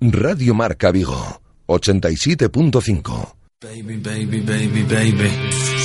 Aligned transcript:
Radio 0.00 0.54
Marca 0.54 0.92
Vigo, 0.92 1.40
87.5. 1.66 3.34
Baby, 3.60 3.96
baby, 3.96 4.40
baby, 4.40 4.82
baby. 4.84 5.77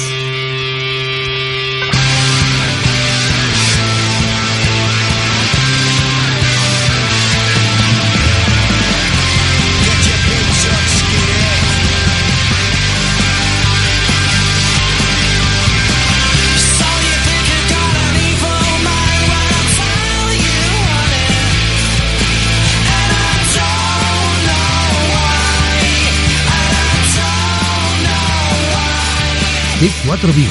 T4 29.84 30.32
Vigo. 30.32 30.50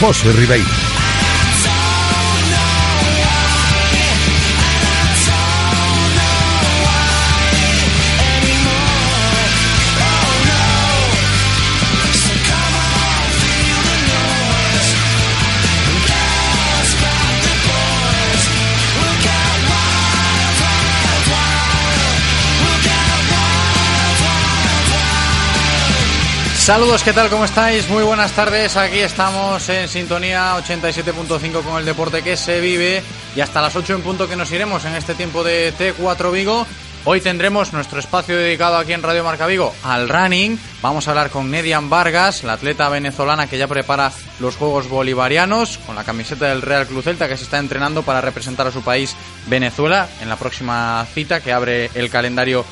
José 0.00 0.32
Ribeiro. 0.32 0.91
Saludos, 26.62 27.02
¿qué 27.02 27.12
tal? 27.12 27.28
¿Cómo 27.28 27.44
estáis? 27.44 27.88
Muy 27.88 28.04
buenas 28.04 28.30
tardes. 28.32 28.76
Aquí 28.76 29.00
estamos 29.00 29.68
en 29.68 29.88
sintonía 29.88 30.56
87.5 30.58 31.60
con 31.64 31.80
el 31.80 31.84
deporte 31.84 32.22
que 32.22 32.36
se 32.36 32.60
vive 32.60 33.02
y 33.34 33.40
hasta 33.40 33.60
las 33.60 33.74
8 33.74 33.94
en 33.94 34.02
punto 34.02 34.28
que 34.28 34.36
nos 34.36 34.52
iremos 34.52 34.84
en 34.84 34.94
este 34.94 35.16
tiempo 35.16 35.42
de 35.42 35.74
T4 35.74 36.30
Vigo. 36.30 36.64
Hoy 37.04 37.20
tendremos 37.20 37.72
nuestro 37.72 37.98
espacio 37.98 38.36
dedicado 38.36 38.76
aquí 38.76 38.92
en 38.92 39.02
Radio 39.02 39.24
Marca 39.24 39.48
Vigo 39.48 39.74
al 39.82 40.08
running. 40.08 40.56
Vamos 40.82 41.08
a 41.08 41.10
hablar 41.10 41.30
con 41.30 41.50
Nedian 41.50 41.90
Vargas, 41.90 42.44
la 42.44 42.52
atleta 42.52 42.88
venezolana 42.88 43.48
que 43.48 43.58
ya 43.58 43.66
prepara 43.66 44.12
los 44.38 44.54
Juegos 44.54 44.88
Bolivarianos 44.88 45.78
con 45.78 45.96
la 45.96 46.04
camiseta 46.04 46.46
del 46.46 46.62
Real 46.62 46.86
Club 46.86 47.02
Celta 47.02 47.26
que 47.26 47.36
se 47.36 47.42
está 47.42 47.58
entrenando 47.58 48.04
para 48.04 48.20
representar 48.20 48.68
a 48.68 48.72
su 48.72 48.82
país 48.82 49.16
Venezuela 49.48 50.08
en 50.20 50.28
la 50.28 50.36
próxima 50.36 51.04
cita 51.12 51.40
que 51.40 51.52
abre 51.52 51.90
el 51.94 52.08
calendario 52.08 52.64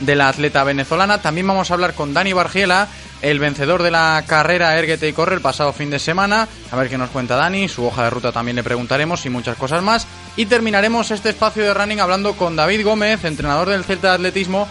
de 0.00 0.14
la 0.14 0.28
atleta 0.28 0.64
venezolana. 0.64 1.20
También 1.20 1.46
vamos 1.46 1.70
a 1.70 1.74
hablar 1.74 1.94
con 1.94 2.14
Dani 2.14 2.32
Bargiela, 2.32 2.88
el 3.20 3.38
vencedor 3.38 3.82
de 3.82 3.90
la 3.90 4.22
carrera 4.26 4.78
Erguete 4.78 5.08
y 5.08 5.12
Corre 5.12 5.34
el 5.34 5.40
pasado 5.40 5.72
fin 5.72 5.90
de 5.90 5.98
semana. 5.98 6.48
A 6.70 6.76
ver 6.76 6.88
qué 6.88 6.98
nos 6.98 7.10
cuenta 7.10 7.36
Dani, 7.36 7.68
su 7.68 7.84
hoja 7.84 8.04
de 8.04 8.10
ruta 8.10 8.32
también 8.32 8.56
le 8.56 8.62
preguntaremos 8.62 9.26
y 9.26 9.30
muchas 9.30 9.56
cosas 9.56 9.82
más. 9.82 10.06
Y 10.36 10.46
terminaremos 10.46 11.10
este 11.10 11.30
espacio 11.30 11.64
de 11.64 11.74
running 11.74 12.00
hablando 12.00 12.34
con 12.34 12.56
David 12.56 12.84
Gómez, 12.84 13.24
entrenador 13.24 13.68
del 13.70 13.84
Celta 13.84 14.08
de 14.08 14.14
Atletismo, 14.14 14.68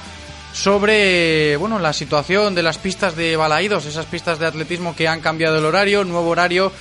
sobre 0.53 1.57
bueno 1.57 1.77
la 1.77 1.93
situación 1.93 2.55
de 2.55 2.63
las 2.63 2.77
pistas 2.77 3.15
de 3.15 3.35
Balaídos, 3.35 3.85
esas 3.85 4.05
pistas 4.05 4.39
de 4.39 4.47
atletismo 4.47 4.95
que 4.95 5.07
han 5.07 5.19
cambiado 5.19 5.57
el 5.57 5.65
horario, 5.65 6.03
nuevo 6.03 6.29
horario. 6.29 6.71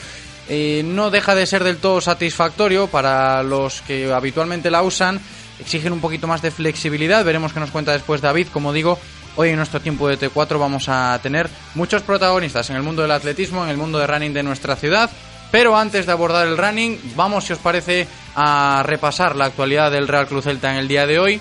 eh, 0.48 0.82
no 0.84 1.10
deja 1.10 1.34
de 1.34 1.46
ser 1.46 1.64
del 1.64 1.78
todo 1.78 2.00
satisfactorio 2.00 2.86
para 2.86 3.42
los 3.42 3.82
que 3.82 4.12
habitualmente 4.12 4.70
la 4.70 4.82
usan. 4.82 5.20
Exigen 5.60 5.92
un 5.92 6.00
poquito 6.00 6.26
más 6.26 6.42
de 6.42 6.50
flexibilidad. 6.50 7.24
Veremos 7.24 7.52
qué 7.52 7.60
nos 7.60 7.70
cuenta 7.70 7.92
después 7.92 8.20
David. 8.20 8.48
Como 8.52 8.72
digo, 8.72 8.98
Hoy 9.38 9.50
en 9.50 9.56
nuestro 9.56 9.80
tiempo 9.80 10.08
de 10.08 10.18
T4 10.18 10.58
vamos 10.58 10.88
a 10.88 11.20
tener 11.22 11.50
muchos 11.74 12.00
protagonistas 12.00 12.70
en 12.70 12.76
el 12.76 12.82
mundo 12.82 13.02
del 13.02 13.10
atletismo, 13.10 13.62
en 13.64 13.68
el 13.68 13.76
mundo 13.76 13.98
de 13.98 14.06
running 14.06 14.32
de 14.32 14.42
nuestra 14.42 14.76
ciudad. 14.76 15.10
Pero 15.50 15.76
antes 15.76 16.06
de 16.06 16.12
abordar 16.12 16.48
el 16.48 16.56
running, 16.56 16.98
vamos, 17.14 17.44
si 17.44 17.52
os 17.52 17.58
parece, 17.58 18.08
a 18.34 18.82
repasar 18.84 19.36
la 19.36 19.44
actualidad 19.44 19.90
del 19.90 20.08
Real 20.08 20.26
Cruz 20.26 20.44
Celta 20.44 20.72
en 20.72 20.78
el 20.78 20.88
día 20.88 21.06
de 21.06 21.18
hoy. 21.18 21.40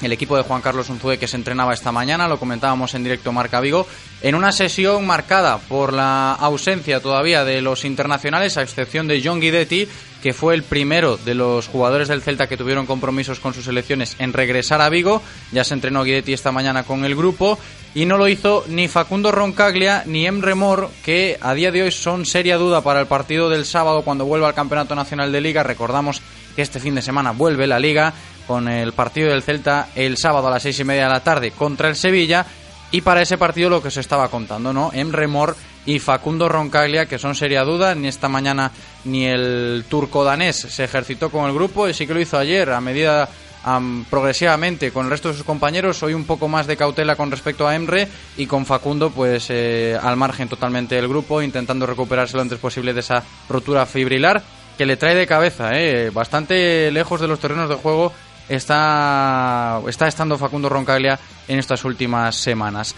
El 0.00 0.12
equipo 0.12 0.36
de 0.36 0.44
Juan 0.44 0.62
Carlos 0.62 0.90
Unzué 0.90 1.18
que 1.18 1.26
se 1.26 1.36
entrenaba 1.36 1.74
esta 1.74 1.90
mañana, 1.90 2.28
lo 2.28 2.38
comentábamos 2.38 2.94
en 2.94 3.02
directo 3.02 3.32
Marca 3.32 3.60
Vigo, 3.60 3.86
en 4.22 4.36
una 4.36 4.52
sesión 4.52 5.04
marcada 5.04 5.58
por 5.58 5.92
la 5.92 6.32
ausencia 6.34 7.00
todavía 7.00 7.44
de 7.44 7.60
los 7.60 7.84
internacionales, 7.84 8.56
a 8.56 8.62
excepción 8.62 9.08
de 9.08 9.20
John 9.24 9.40
Guidetti, 9.40 9.88
que 10.22 10.32
fue 10.32 10.54
el 10.54 10.62
primero 10.62 11.16
de 11.16 11.34
los 11.34 11.66
jugadores 11.66 12.06
del 12.06 12.22
Celta 12.22 12.48
que 12.48 12.56
tuvieron 12.56 12.86
compromisos 12.86 13.40
con 13.40 13.54
sus 13.54 13.64
selecciones 13.64 14.14
en 14.20 14.32
regresar 14.32 14.80
a 14.80 14.88
Vigo. 14.88 15.20
Ya 15.50 15.64
se 15.64 15.74
entrenó 15.74 16.04
Guidetti 16.04 16.32
esta 16.32 16.52
mañana 16.52 16.84
con 16.84 17.04
el 17.04 17.16
grupo 17.16 17.58
y 17.94 18.04
no 18.04 18.18
lo 18.18 18.28
hizo 18.28 18.64
ni 18.68 18.86
Facundo 18.86 19.32
Roncaglia 19.32 20.04
ni 20.06 20.26
Emre 20.26 20.54
Mor, 20.54 20.90
que 21.04 21.38
a 21.40 21.54
día 21.54 21.72
de 21.72 21.82
hoy 21.82 21.90
son 21.90 22.24
seria 22.24 22.56
duda 22.56 22.82
para 22.82 23.00
el 23.00 23.06
partido 23.06 23.48
del 23.50 23.64
sábado 23.64 24.02
cuando 24.02 24.24
vuelva 24.26 24.46
al 24.46 24.54
Campeonato 24.54 24.94
Nacional 24.94 25.32
de 25.32 25.40
Liga. 25.40 25.64
Recordamos 25.64 26.22
que 26.54 26.62
este 26.62 26.80
fin 26.80 26.94
de 26.94 27.02
semana 27.02 27.32
vuelve 27.32 27.66
la 27.66 27.78
Liga 27.78 28.14
con 28.48 28.66
el 28.66 28.94
partido 28.94 29.28
del 29.28 29.42
Celta 29.42 29.90
el 29.94 30.16
sábado 30.16 30.48
a 30.48 30.50
las 30.50 30.62
seis 30.62 30.80
y 30.80 30.84
media 30.84 31.04
de 31.04 31.10
la 31.10 31.22
tarde 31.22 31.50
contra 31.50 31.88
el 31.88 31.94
Sevilla. 31.94 32.46
Y 32.90 33.02
para 33.02 33.20
ese 33.20 33.36
partido 33.36 33.68
lo 33.68 33.82
que 33.82 33.90
se 33.90 34.00
estaba 34.00 34.28
contando, 34.28 34.72
¿no? 34.72 34.90
Emre 34.94 35.26
Mor 35.26 35.54
y 35.84 35.98
Facundo 35.98 36.48
Roncaglia, 36.48 37.04
que 37.04 37.18
son 37.18 37.34
seria 37.34 37.62
duda. 37.62 37.94
Ni 37.94 38.08
esta 38.08 38.30
mañana 38.30 38.72
ni 39.04 39.26
el 39.26 39.84
turco 39.90 40.24
danés 40.24 40.56
se 40.56 40.84
ejercitó 40.84 41.28
con 41.30 41.44
el 41.46 41.52
grupo 41.52 41.86
y 41.86 41.92
sí 41.92 42.06
que 42.06 42.14
lo 42.14 42.20
hizo 42.20 42.38
ayer 42.38 42.70
a 42.70 42.80
medida 42.80 43.28
am, 43.64 44.06
progresivamente 44.08 44.90
con 44.92 45.04
el 45.04 45.10
resto 45.10 45.28
de 45.28 45.34
sus 45.34 45.44
compañeros. 45.44 46.02
Hoy 46.02 46.14
un 46.14 46.24
poco 46.24 46.48
más 46.48 46.66
de 46.66 46.78
cautela 46.78 47.16
con 47.16 47.30
respecto 47.30 47.68
a 47.68 47.74
Emre 47.74 48.08
y 48.38 48.46
con 48.46 48.64
Facundo, 48.64 49.10
pues 49.10 49.48
eh, 49.50 49.98
al 50.02 50.16
margen 50.16 50.48
totalmente 50.48 50.94
del 50.94 51.08
grupo, 51.08 51.42
intentando 51.42 51.84
recuperarse 51.84 52.36
lo 52.36 52.42
antes 52.42 52.58
posible 52.58 52.94
de 52.94 53.00
esa 53.00 53.22
rotura 53.50 53.84
fibrilar 53.84 54.42
que 54.78 54.86
le 54.86 54.96
trae 54.96 55.16
de 55.16 55.26
cabeza, 55.26 55.70
eh, 55.72 56.10
bastante 56.10 56.90
lejos 56.92 57.20
de 57.20 57.26
los 57.26 57.40
terrenos 57.40 57.68
de 57.68 57.74
juego 57.74 58.12
está, 58.48 59.80
está 59.86 60.08
estando 60.08 60.38
Facundo 60.38 60.68
Roncaglia 60.68 61.18
en 61.46 61.58
estas 61.58 61.84
últimas 61.84 62.36
semanas. 62.36 62.94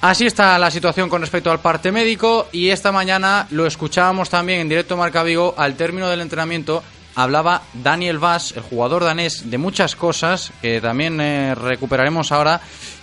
Así 0.00 0.26
está 0.26 0.58
la 0.58 0.70
situación 0.70 1.08
con 1.08 1.20
respecto 1.20 1.50
al 1.50 1.60
parte 1.60 1.90
médico 1.90 2.48
y 2.52 2.68
esta 2.68 2.92
mañana 2.92 3.48
lo 3.50 3.66
escuchábamos 3.66 4.30
también 4.30 4.60
en 4.60 4.68
directo 4.68 4.96
Marca 4.96 5.24
Vigo 5.24 5.54
al 5.56 5.74
término 5.74 6.08
del 6.08 6.20
entrenamiento 6.20 6.82
hablaba 7.18 7.62
Daniel 7.74 8.18
Vaz, 8.18 8.52
el 8.56 8.62
jugador 8.62 9.02
danés, 9.02 9.50
de 9.50 9.58
muchas 9.58 9.96
cosas 9.96 10.52
que 10.62 10.80
también 10.80 11.20
eh, 11.20 11.52
recuperaremos 11.56 12.30
ahora 12.30 12.60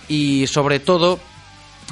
y 0.08 0.46
sobre 0.46 0.80
todo 0.80 1.20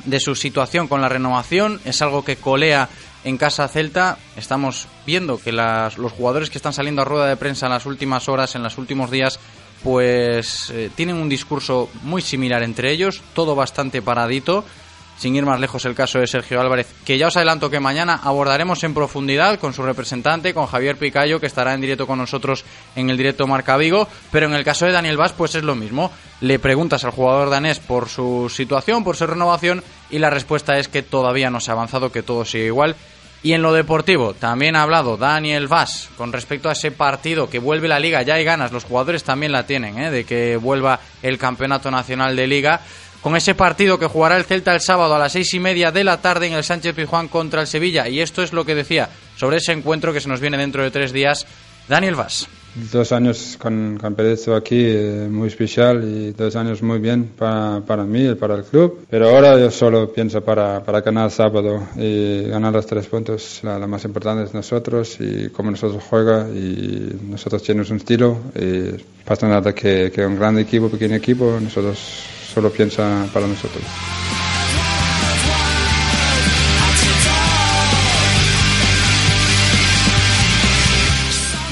de 0.06 0.20
su 0.20 0.34
situación 0.34 0.88
con 0.88 1.02
la 1.02 1.10
renovación. 1.10 1.82
Es 1.84 2.00
algo 2.00 2.24
que 2.24 2.36
colea 2.36 2.88
en 3.24 3.36
Casa 3.36 3.68
Celta. 3.68 4.16
Estamos 4.36 4.88
viendo 5.06 5.38
que 5.38 5.52
los 5.52 6.12
jugadores 6.12 6.48
que 6.48 6.56
están 6.56 6.72
saliendo 6.72 7.02
a 7.02 7.04
rueda 7.04 7.26
de 7.26 7.36
prensa 7.36 7.66
en 7.66 7.72
las 7.72 7.84
últimas 7.84 8.26
horas, 8.30 8.54
en 8.54 8.62
los 8.62 8.78
últimos 8.78 9.10
días, 9.10 9.38
pues 9.84 10.70
eh, 10.70 10.90
tienen 10.94 11.16
un 11.16 11.28
discurso 11.28 11.90
muy 12.02 12.22
similar 12.22 12.62
entre 12.62 12.90
ellos, 12.90 13.22
todo 13.34 13.54
bastante 13.54 14.02
paradito. 14.02 14.64
Sin 15.16 15.36
ir 15.36 15.46
más 15.46 15.60
lejos 15.60 15.84
el 15.84 15.94
caso 15.94 16.18
de 16.18 16.26
Sergio 16.26 16.60
Álvarez, 16.60 16.92
que 17.04 17.16
ya 17.16 17.28
os 17.28 17.36
adelanto 17.36 17.70
que 17.70 17.78
mañana 17.78 18.18
abordaremos 18.20 18.82
en 18.82 18.94
profundidad 18.94 19.60
con 19.60 19.72
su 19.72 19.84
representante, 19.84 20.52
con 20.52 20.66
Javier 20.66 20.96
Picayo, 20.96 21.38
que 21.38 21.46
estará 21.46 21.72
en 21.72 21.80
directo 21.80 22.08
con 22.08 22.18
nosotros 22.18 22.64
en 22.96 23.10
el 23.10 23.16
directo 23.16 23.46
Marca 23.46 23.76
Vigo. 23.76 24.08
Pero 24.32 24.46
en 24.46 24.54
el 24.54 24.64
caso 24.64 24.86
de 24.86 24.92
Daniel 24.92 25.16
Vaz, 25.16 25.32
pues 25.32 25.54
es 25.54 25.62
lo 25.62 25.76
mismo. 25.76 26.10
Le 26.40 26.58
preguntas 26.58 27.04
al 27.04 27.12
jugador 27.12 27.48
danés 27.48 27.78
por 27.78 28.08
su 28.08 28.50
situación, 28.52 29.04
por 29.04 29.16
su 29.16 29.28
renovación, 29.28 29.84
y 30.10 30.18
la 30.18 30.30
respuesta 30.30 30.78
es 30.78 30.88
que 30.88 31.02
todavía 31.02 31.48
no 31.48 31.60
se 31.60 31.70
ha 31.70 31.74
avanzado, 31.74 32.10
que 32.10 32.24
todo 32.24 32.44
sigue 32.44 32.66
igual. 32.66 32.96
Y 33.44 33.52
en 33.52 33.60
lo 33.60 33.74
deportivo, 33.74 34.32
también 34.32 34.74
ha 34.74 34.82
hablado 34.82 35.18
Daniel 35.18 35.68
Vaz 35.68 36.08
con 36.16 36.32
respecto 36.32 36.70
a 36.70 36.72
ese 36.72 36.90
partido 36.92 37.50
que 37.50 37.58
vuelve 37.58 37.88
la 37.88 38.00
liga, 38.00 38.22
ya 38.22 38.36
hay 38.36 38.44
ganas, 38.44 38.72
los 38.72 38.84
jugadores 38.84 39.22
también 39.22 39.52
la 39.52 39.66
tienen, 39.66 39.98
¿eh? 39.98 40.10
de 40.10 40.24
que 40.24 40.56
vuelva 40.56 40.98
el 41.22 41.36
campeonato 41.36 41.90
nacional 41.90 42.36
de 42.36 42.46
liga. 42.46 42.80
Con 43.20 43.36
ese 43.36 43.54
partido 43.54 43.98
que 43.98 44.06
jugará 44.06 44.38
el 44.38 44.44
Celta 44.44 44.74
el 44.74 44.80
sábado 44.80 45.14
a 45.14 45.18
las 45.18 45.32
seis 45.32 45.52
y 45.52 45.60
media 45.60 45.92
de 45.92 46.04
la 46.04 46.22
tarde 46.22 46.46
en 46.46 46.54
el 46.54 46.64
Sánchez 46.64 46.94
Pizjuán 46.94 47.28
contra 47.28 47.60
el 47.60 47.66
Sevilla. 47.66 48.08
Y 48.08 48.20
esto 48.20 48.42
es 48.42 48.54
lo 48.54 48.64
que 48.64 48.74
decía 48.74 49.10
sobre 49.36 49.58
ese 49.58 49.72
encuentro 49.72 50.14
que 50.14 50.22
se 50.22 50.28
nos 50.30 50.40
viene 50.40 50.56
dentro 50.56 50.82
de 50.82 50.90
tres 50.90 51.12
días 51.12 51.46
Daniel 51.86 52.14
Vaz. 52.14 52.48
Dos 52.74 53.12
años 53.12 53.56
con, 53.60 53.98
con 53.98 54.16
aquí 54.56 54.84
eh, 54.86 55.28
muy 55.30 55.48
especial 55.48 56.04
y 56.04 56.32
dos 56.32 56.56
años 56.56 56.82
muy 56.82 56.98
bien 56.98 57.30
para, 57.36 57.80
para 57.86 58.04
mí 58.04 58.28
y 58.28 58.34
para 58.34 58.54
el 58.56 58.64
club. 58.64 59.06
Pero 59.08 59.28
ahora 59.28 59.58
yo 59.58 59.70
solo 59.70 60.12
pienso 60.12 60.42
para, 60.42 60.82
para 60.82 61.00
ganar 61.00 61.30
sábado 61.30 61.86
y 61.96 62.44
ganar 62.44 62.72
los 62.72 62.86
tres 62.86 63.06
puntos. 63.06 63.60
La, 63.62 63.84
más 63.86 64.04
importante 64.04 64.44
es 64.44 64.54
nosotros 64.54 65.16
y 65.20 65.50
cómo 65.50 65.70
nosotros 65.70 66.02
juega 66.08 66.48
y 66.48 67.18
nosotros 67.28 67.62
tenemos 67.62 67.90
un 67.90 67.98
estilo 67.98 68.38
y 68.54 69.02
pasa 69.24 69.48
nada 69.48 69.74
que, 69.74 70.10
que 70.14 70.24
un 70.24 70.36
gran 70.36 70.58
equipo, 70.58 70.88
pequeño 70.88 71.16
equipo, 71.16 71.58
nosotros 71.60 71.98
solo 72.52 72.70
piensa 72.70 73.28
para 73.32 73.46
nosotros. 73.46 73.84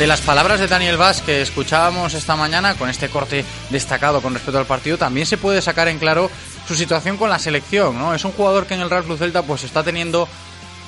De 0.02 0.08
las 0.08 0.20
palabras 0.20 0.58
de 0.58 0.66
Daniel 0.66 0.96
Vaz 0.96 1.22
que 1.22 1.42
escuchábamos 1.42 2.14
esta 2.14 2.34
mañana 2.34 2.74
con 2.74 2.90
este 2.90 3.08
corte 3.08 3.44
destacado 3.70 4.20
con 4.20 4.34
respecto 4.34 4.58
al 4.58 4.66
partido, 4.66 4.98
también 4.98 5.26
se 5.26 5.36
puede 5.36 5.62
sacar 5.62 5.86
en 5.86 6.00
claro 6.00 6.28
su 6.66 6.74
situación 6.74 7.16
con 7.16 7.30
la 7.30 7.38
selección, 7.38 7.96
¿no? 7.96 8.12
Es 8.12 8.24
un 8.24 8.32
jugador 8.32 8.66
que 8.66 8.74
en 8.74 8.80
el 8.80 8.90
Real 8.90 9.04
Club 9.04 9.16
Celta 9.16 9.44
pues 9.44 9.62
está 9.62 9.84
teniendo 9.84 10.26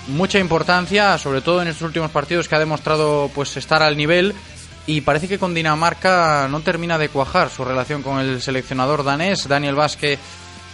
mucha 0.08 0.40
importancia, 0.40 1.16
sobre 1.16 1.43
todo 1.43 1.62
en 1.62 1.69
estos 1.69 1.87
últimos 1.87 2.11
partidos 2.11 2.49
que 2.49 2.56
ha 2.56 2.58
demostrado 2.58 3.31
pues 3.32 3.56
estar 3.56 3.84
al 3.84 3.96
nivel 3.96 4.34
y 4.84 5.02
parece 5.02 5.28
que 5.28 5.38
con 5.38 5.55
Dinamarca 5.55 6.49
no 6.50 6.62
termina 6.62 6.99
de 6.99 7.08
cuajar 7.08 7.50
su 7.50 7.64
relación 7.64 8.02
con 8.02 8.19
el 8.19 8.43
seleccionador 8.43 9.05
danés, 9.05 9.46
Daniel 9.46 9.76
Vaz 9.76 9.96
que 9.96 10.19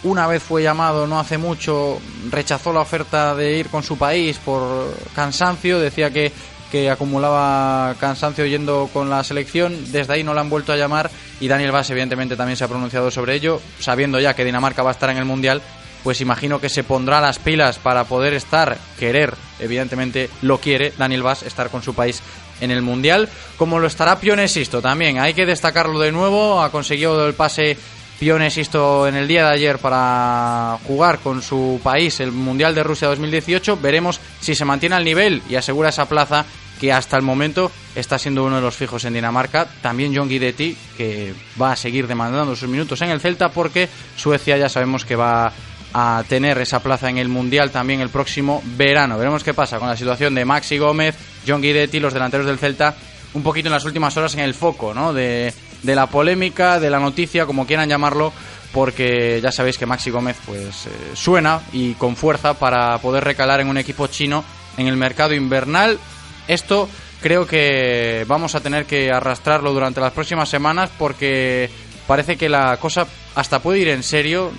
una 0.01 0.25
vez 0.25 0.41
fue 0.41 0.63
llamado 0.63 1.05
no 1.05 1.19
hace 1.19 1.37
mucho, 1.37 2.01
rechazó 2.31 2.73
la 2.73 2.79
oferta 2.79 3.35
de 3.35 3.59
ir 3.59 3.67
con 3.67 3.83
su 3.83 3.99
país 3.99 4.39
por 4.39 4.97
cansancio, 5.13 5.79
decía 5.79 6.09
que 6.09 6.31
que 6.71 6.89
acumulaba 6.89 7.95
cansancio 7.99 8.45
yendo 8.45 8.89
con 8.93 9.09
la 9.09 9.23
selección. 9.23 9.91
Desde 9.91 10.13
ahí 10.13 10.23
no 10.23 10.33
la 10.33 10.41
han 10.41 10.49
vuelto 10.49 10.71
a 10.71 10.77
llamar 10.77 11.11
y 11.39 11.47
Daniel 11.47 11.71
Vaz 11.71 11.89
evidentemente 11.89 12.35
también 12.35 12.57
se 12.57 12.63
ha 12.63 12.69
pronunciado 12.69 13.11
sobre 13.11 13.35
ello, 13.35 13.61
sabiendo 13.79 14.19
ya 14.19 14.33
que 14.33 14.45
Dinamarca 14.45 14.81
va 14.81 14.89
a 14.89 14.93
estar 14.93 15.09
en 15.09 15.17
el 15.17 15.25
Mundial. 15.25 15.61
Pues 16.03 16.21
imagino 16.21 16.59
que 16.59 16.69
se 16.69 16.83
pondrá 16.83 17.21
las 17.21 17.37
pilas 17.37 17.77
para 17.77 18.05
poder 18.05 18.33
estar, 18.33 18.77
querer, 18.97 19.35
evidentemente 19.59 20.31
lo 20.41 20.57
quiere 20.57 20.93
Daniel 20.97 21.21
Vaz, 21.21 21.43
estar 21.43 21.69
con 21.69 21.83
su 21.83 21.93
país 21.93 22.23
en 22.59 22.71
el 22.71 22.81
Mundial, 22.81 23.29
como 23.57 23.79
lo 23.79 23.85
estará 23.85 24.19
Pionesisto 24.19 24.81
también. 24.81 25.19
Hay 25.19 25.33
que 25.33 25.45
destacarlo 25.45 25.99
de 25.99 26.11
nuevo, 26.11 26.61
ha 26.61 26.71
conseguido 26.71 27.27
el 27.27 27.35
pase 27.35 27.77
Pionesisto 28.21 29.07
en 29.07 29.15
el 29.15 29.27
día 29.27 29.47
de 29.47 29.55
ayer 29.55 29.79
para 29.79 30.77
jugar 30.85 31.17
con 31.17 31.41
su 31.41 31.81
país 31.83 32.19
el 32.19 32.31
Mundial 32.31 32.75
de 32.75 32.83
Rusia 32.83 33.07
2018. 33.07 33.79
Veremos 33.81 34.21
si 34.39 34.53
se 34.53 34.63
mantiene 34.63 34.93
al 34.93 35.03
nivel 35.03 35.41
y 35.49 35.55
asegura 35.55 35.89
esa 35.89 36.07
plaza 36.07 36.45
que 36.79 36.93
hasta 36.93 37.17
el 37.17 37.23
momento 37.23 37.71
está 37.95 38.19
siendo 38.19 38.45
uno 38.45 38.57
de 38.57 38.61
los 38.61 38.75
fijos 38.75 39.05
en 39.05 39.15
Dinamarca. 39.15 39.65
También 39.81 40.15
John 40.15 40.29
Guidetti, 40.29 40.77
que 40.95 41.33
va 41.59 41.71
a 41.71 41.75
seguir 41.75 42.05
demandando 42.05 42.55
sus 42.55 42.69
minutos 42.69 43.01
en 43.01 43.09
el 43.09 43.21
Celta 43.21 43.49
porque 43.49 43.89
Suecia 44.15 44.55
ya 44.55 44.69
sabemos 44.69 45.03
que 45.03 45.15
va 45.15 45.51
a 45.91 46.23
tener 46.29 46.59
esa 46.59 46.83
plaza 46.83 47.09
en 47.09 47.17
el 47.17 47.27
Mundial 47.27 47.71
también 47.71 48.01
el 48.01 48.09
próximo 48.09 48.61
verano. 48.77 49.17
Veremos 49.17 49.43
qué 49.43 49.55
pasa 49.55 49.79
con 49.79 49.87
la 49.87 49.97
situación 49.97 50.35
de 50.35 50.45
Maxi 50.45 50.77
Gómez, 50.77 51.15
John 51.47 51.59
Guidetti, 51.59 51.99
los 51.99 52.13
delanteros 52.13 52.45
del 52.45 52.59
Celta, 52.59 52.93
un 53.33 53.41
poquito 53.41 53.69
en 53.69 53.73
las 53.73 53.85
últimas 53.85 54.15
horas 54.15 54.35
en 54.35 54.41
el 54.41 54.53
foco 54.53 54.93
¿no? 54.93 55.11
de, 55.11 55.51
la 55.83 56.07
polémica, 56.07 56.79
de 56.79 56.89
la 56.89 56.99
noticia, 56.99 57.45
como 57.45 57.65
quieran 57.65 57.89
llamarlo, 57.89 58.33
porque 58.71 59.39
ya 59.41 59.51
sabéis 59.51 59.77
que 59.77 59.85
Maxi 59.85 60.11
Gómez 60.11 60.37
pues 60.45 60.87
eh, 60.87 60.89
suena 61.13 61.61
y 61.73 61.93
con 61.93 62.15
fuerza 62.15 62.53
para 62.53 62.97
poder 62.99 63.23
recalar 63.23 63.59
en 63.59 63.67
un 63.67 63.77
equipo 63.77 64.07
chino 64.07 64.43
en 64.77 64.87
el 64.87 64.97
mercado 64.97 65.33
invernal. 65.33 65.99
Esto 66.47 66.89
creo 67.21 67.45
que 67.45 68.25
vamos 68.27 68.55
a 68.55 68.61
tener 68.61 68.85
que 68.85 69.11
arrastrarlo 69.11 69.73
durante 69.73 70.01
las 70.01 70.13
próximas 70.13 70.49
semanas 70.49 70.89
porque 70.97 71.69
parece 72.07 72.37
que 72.37 72.49
la 72.49 72.77
cosa 72.77 73.07
hasta 73.35 73.59
puede 73.59 73.79
ir 73.79 73.87
en 73.89 74.03
serio, 74.03 74.51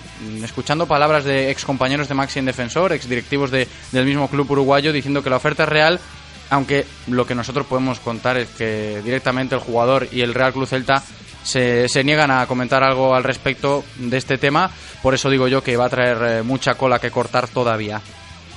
escuchando 0.42 0.86
palabras 0.86 1.24
de 1.24 1.50
ex 1.50 1.64
compañeros 1.64 2.08
de 2.08 2.14
Maxi 2.14 2.38
en 2.38 2.46
Defensor, 2.46 2.92
ex 2.92 3.08
directivos 3.08 3.50
del 3.50 4.06
mismo 4.06 4.28
club 4.28 4.50
uruguayo, 4.50 4.92
diciendo 4.92 5.22
que 5.22 5.30
la 5.30 5.36
oferta 5.36 5.64
es 5.64 5.68
real, 5.68 6.00
aunque 6.50 6.86
lo 7.08 7.26
que 7.26 7.34
nosotros 7.34 7.66
podemos 7.66 8.00
contar 8.00 8.36
es 8.36 8.48
que 8.50 9.00
directamente 9.04 9.54
el 9.54 9.60
jugador 9.60 10.08
y 10.12 10.20
el 10.20 10.34
Real 10.34 10.52
Club 10.52 10.66
Celta 10.66 11.02
se, 11.42 12.04
niegan 12.04 12.30
a 12.30 12.46
comentar 12.46 12.84
algo 12.84 13.14
al 13.14 13.24
respecto 13.24 13.84
de 13.96 14.16
este 14.16 14.38
tema, 14.38 14.70
por 15.02 15.14
eso 15.14 15.30
digo 15.30 15.48
yo 15.48 15.62
que 15.62 15.76
va 15.76 15.86
a 15.86 15.90
traer 15.90 16.18
eh, 16.22 16.42
mucha 16.42 16.74
cola 16.74 16.98
que 16.98 17.10
cortar 17.10 17.48
todavía. 17.48 18.00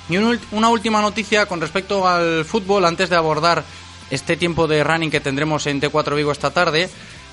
Y 0.07 0.17
una 0.17 0.69
última 0.69 1.01
noticia 1.01 1.47
con 1.47 1.59
respecto 1.59 2.07
al 2.07 2.45
fútbol, 2.45 2.85
antes 2.85 3.09
de 3.09 3.15
abordar 3.15 3.63
este 4.11 4.37
tiempo 4.37 4.67
de 4.67 4.83
running 4.83 5.09
que 5.09 5.19
tendremos 5.19 5.65
en 5.65 5.81
T4 5.81 6.15
Vigo 6.15 6.31
esta 6.31 6.51
tarde, 6.51 6.89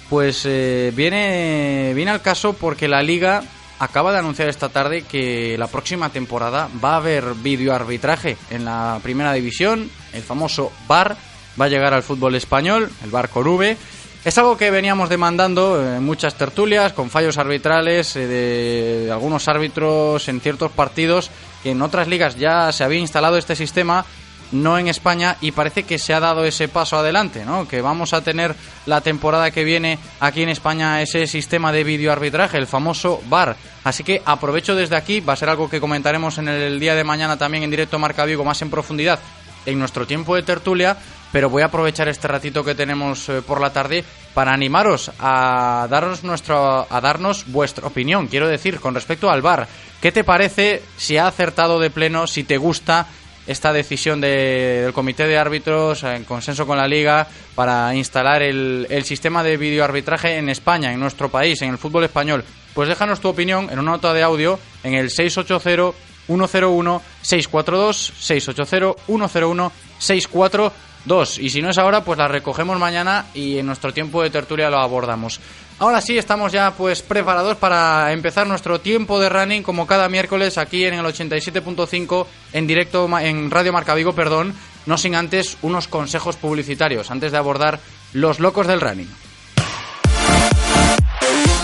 pues 0.08 0.42
eh, 0.46 0.90
viene, 0.94 1.92
viene 1.94 2.10
al 2.10 2.22
caso 2.22 2.54
porque 2.54 2.88
la 2.88 3.02
liga 3.02 3.42
acaba 3.78 4.12
de 4.12 4.18
anunciar 4.18 4.48
esta 4.48 4.68
tarde 4.68 5.02
que 5.02 5.56
la 5.58 5.66
próxima 5.66 6.10
temporada 6.10 6.68
va 6.82 6.94
a 6.94 6.96
haber 6.96 7.34
videoarbitraje 7.34 8.36
en 8.50 8.64
la 8.64 9.00
primera 9.02 9.32
división, 9.32 9.90
el 10.12 10.22
famoso 10.22 10.72
VAR 10.86 11.16
va 11.60 11.66
a 11.66 11.68
llegar 11.68 11.94
al 11.94 12.02
fútbol 12.02 12.34
español, 12.34 12.90
el 13.04 13.10
VAR 13.10 13.28
Corube. 13.28 13.76
Es 14.24 14.38
algo 14.38 14.56
que 14.56 14.70
veníamos 14.70 15.08
demandando 15.08 15.96
en 15.96 16.04
muchas 16.04 16.36
tertulias, 16.36 16.92
con 16.92 17.10
fallos 17.10 17.38
arbitrales 17.38 18.14
eh, 18.14 18.26
de 18.26 19.10
algunos 19.10 19.48
árbitros 19.48 20.28
en 20.28 20.40
ciertos 20.40 20.70
partidos 20.70 21.30
que 21.62 21.72
en 21.72 21.82
otras 21.82 22.06
ligas 22.06 22.36
ya 22.36 22.70
se 22.70 22.84
había 22.84 23.00
instalado 23.00 23.36
este 23.36 23.56
sistema, 23.56 24.04
no 24.52 24.78
en 24.78 24.88
España, 24.88 25.36
y 25.40 25.50
parece 25.50 25.82
que 25.82 25.98
se 25.98 26.14
ha 26.14 26.20
dado 26.20 26.44
ese 26.44 26.68
paso 26.68 26.98
adelante, 26.98 27.44
¿no? 27.44 27.66
Que 27.66 27.80
vamos 27.80 28.12
a 28.12 28.22
tener 28.22 28.54
la 28.86 29.00
temporada 29.00 29.50
que 29.50 29.64
viene 29.64 29.98
aquí 30.20 30.42
en 30.42 30.50
España 30.50 31.02
ese 31.02 31.26
sistema 31.26 31.72
de 31.72 31.84
videoarbitraje, 31.84 32.58
el 32.58 32.66
famoso 32.66 33.20
VAR. 33.28 33.56
Así 33.84 34.04
que 34.04 34.22
aprovecho 34.24 34.74
desde 34.76 34.96
aquí, 34.96 35.20
va 35.20 35.32
a 35.32 35.36
ser 35.36 35.48
algo 35.48 35.68
que 35.68 35.80
comentaremos 35.80 36.38
en 36.38 36.48
el 36.48 36.78
día 36.78 36.94
de 36.94 37.04
mañana 37.04 37.36
también 37.36 37.64
en 37.64 37.70
directo 37.70 37.98
Marca 37.98 38.24
Vigo 38.24 38.44
más 38.44 38.62
en 38.62 38.70
profundidad 38.70 39.18
en 39.66 39.78
nuestro 39.78 40.06
tiempo 40.06 40.34
de 40.34 40.42
tertulia, 40.42 40.96
pero 41.30 41.48
voy 41.48 41.62
a 41.62 41.66
aprovechar 41.66 42.08
este 42.08 42.28
ratito 42.28 42.64
que 42.64 42.74
tenemos 42.74 43.28
eh, 43.28 43.42
por 43.42 43.60
la 43.60 43.72
tarde 43.72 44.04
para 44.34 44.52
animaros 44.52 45.10
a 45.18 45.86
darnos 45.88 46.24
nuestro 46.24 46.86
a 46.90 47.00
darnos 47.00 47.44
vuestra 47.46 47.86
opinión, 47.86 48.26
quiero 48.26 48.48
decir, 48.48 48.80
con 48.80 48.94
respecto 48.94 49.30
al 49.30 49.42
VAR. 49.42 49.66
¿Qué 50.00 50.10
te 50.10 50.24
parece 50.24 50.82
si 50.96 51.16
ha 51.16 51.26
acertado 51.26 51.78
de 51.78 51.90
pleno, 51.90 52.26
si 52.26 52.44
te 52.44 52.56
gusta 52.56 53.06
esta 53.46 53.72
decisión 53.72 54.20
del 54.20 54.92
comité 54.92 55.26
de 55.26 55.38
árbitros 55.38 56.02
en 56.04 56.24
consenso 56.24 56.66
con 56.66 56.76
la 56.76 56.86
liga 56.86 57.26
para 57.54 57.94
instalar 57.94 58.42
el, 58.42 58.86
el 58.88 59.04
sistema 59.04 59.42
de 59.42 59.56
videoarbitraje 59.56 60.36
en 60.36 60.48
España, 60.48 60.92
en 60.92 61.00
nuestro 61.00 61.30
país, 61.30 61.60
en 61.62 61.70
el 61.70 61.78
fútbol 61.78 62.04
español? 62.04 62.44
Pues 62.74 62.88
déjanos 62.88 63.20
tu 63.20 63.28
opinión 63.28 63.68
en 63.70 63.78
una 63.78 63.92
nota 63.92 64.12
de 64.12 64.22
audio 64.22 64.58
en 64.82 64.94
el 64.94 65.10
680 65.10 65.96
101 66.26 67.02
642 67.22 68.12
680 68.18 69.02
101 69.06 69.72
642 69.98 71.38
y 71.38 71.50
si 71.50 71.60
no 71.60 71.70
es 71.70 71.78
ahora 71.78 72.04
pues 72.04 72.18
la 72.18 72.28
recogemos 72.28 72.78
mañana 72.78 73.26
y 73.34 73.58
en 73.58 73.66
nuestro 73.66 73.92
tiempo 73.92 74.22
de 74.22 74.30
tertulia 74.30 74.70
lo 74.70 74.78
abordamos. 74.78 75.40
Ahora 75.78 76.00
sí, 76.00 76.16
estamos 76.16 76.52
ya 76.52 76.72
pues 76.72 77.02
preparados 77.02 77.56
para 77.56 78.12
empezar 78.12 78.46
nuestro 78.46 78.80
tiempo 78.80 79.18
de 79.18 79.28
running 79.28 79.62
como 79.62 79.86
cada 79.86 80.08
miércoles 80.08 80.58
aquí 80.58 80.84
en 80.84 80.94
el 80.94 81.04
87.5 81.04 82.26
en 82.52 82.66
directo 82.66 83.08
en 83.18 83.50
Radio 83.50 83.72
Marca 83.72 83.94
Vigo, 83.94 84.12
perdón, 84.12 84.54
no 84.86 84.96
sin 84.96 85.14
antes 85.14 85.56
unos 85.62 85.88
consejos 85.88 86.36
publicitarios 86.36 87.10
antes 87.10 87.32
de 87.32 87.38
abordar 87.38 87.80
los 88.12 88.38
locos 88.40 88.66
del 88.66 88.80
running. 88.80 89.10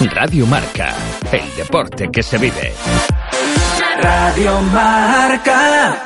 Radio 0.00 0.46
Marca, 0.46 0.94
el 1.32 1.56
deporte 1.56 2.08
que 2.12 2.22
se 2.22 2.38
vive. 2.38 2.72
Radio 4.00 4.60
Marca. 4.60 5.97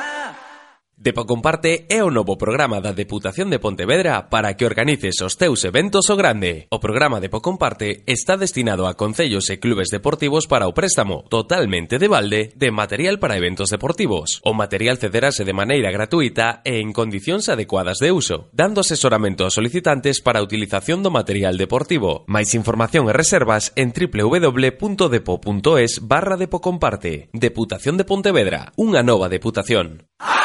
Depo 1.03 1.25
Comparte 1.25 1.85
é 1.91 1.99
o 1.99 2.07
novo 2.07 2.39
programa 2.39 2.79
da 2.79 2.95
Deputación 2.95 3.51
de 3.51 3.59
Pontevedra 3.59 4.31
para 4.31 4.55
que 4.55 4.63
organices 4.63 5.19
os 5.19 5.35
teus 5.35 5.67
eventos 5.67 6.07
o 6.07 6.15
grande. 6.15 6.71
O 6.71 6.79
programa 6.79 7.19
Depo 7.19 7.43
Comparte 7.43 8.07
está 8.07 8.39
destinado 8.39 8.87
a 8.87 8.95
concellos 8.95 9.51
e 9.51 9.59
clubes 9.59 9.91
deportivos 9.91 10.47
para 10.47 10.63
o 10.63 10.71
préstamo, 10.71 11.27
totalmente 11.27 11.99
de 11.99 12.07
balde, 12.07 12.55
de 12.55 12.71
material 12.71 13.19
para 13.19 13.35
eventos 13.35 13.67
deportivos. 13.67 14.39
O 14.47 14.55
material 14.55 14.95
cederase 14.95 15.43
de 15.43 15.51
maneira 15.51 15.91
gratuita 15.91 16.63
e 16.63 16.79
en 16.79 16.95
condicións 16.95 17.51
adecuadas 17.51 17.99
de 17.99 18.15
uso, 18.15 18.47
dando 18.55 18.79
asesoramento 18.79 19.43
aos 19.43 19.59
solicitantes 19.59 20.23
para 20.23 20.39
a 20.39 20.45
utilización 20.47 21.03
do 21.03 21.11
material 21.11 21.59
deportivo. 21.59 22.23
Mais 22.31 22.55
información 22.55 23.11
e 23.11 23.13
reservas 23.19 23.75
en 23.75 23.91
www.depo.es 23.91 25.91
barra 25.99 26.39
Depocomparte. 26.39 27.27
Deputación 27.35 27.99
de 27.99 28.07
Pontevedra, 28.07 28.71
unha 28.79 29.03
nova 29.03 29.27
deputación. 29.27 30.07
¡Ah! 30.23 30.42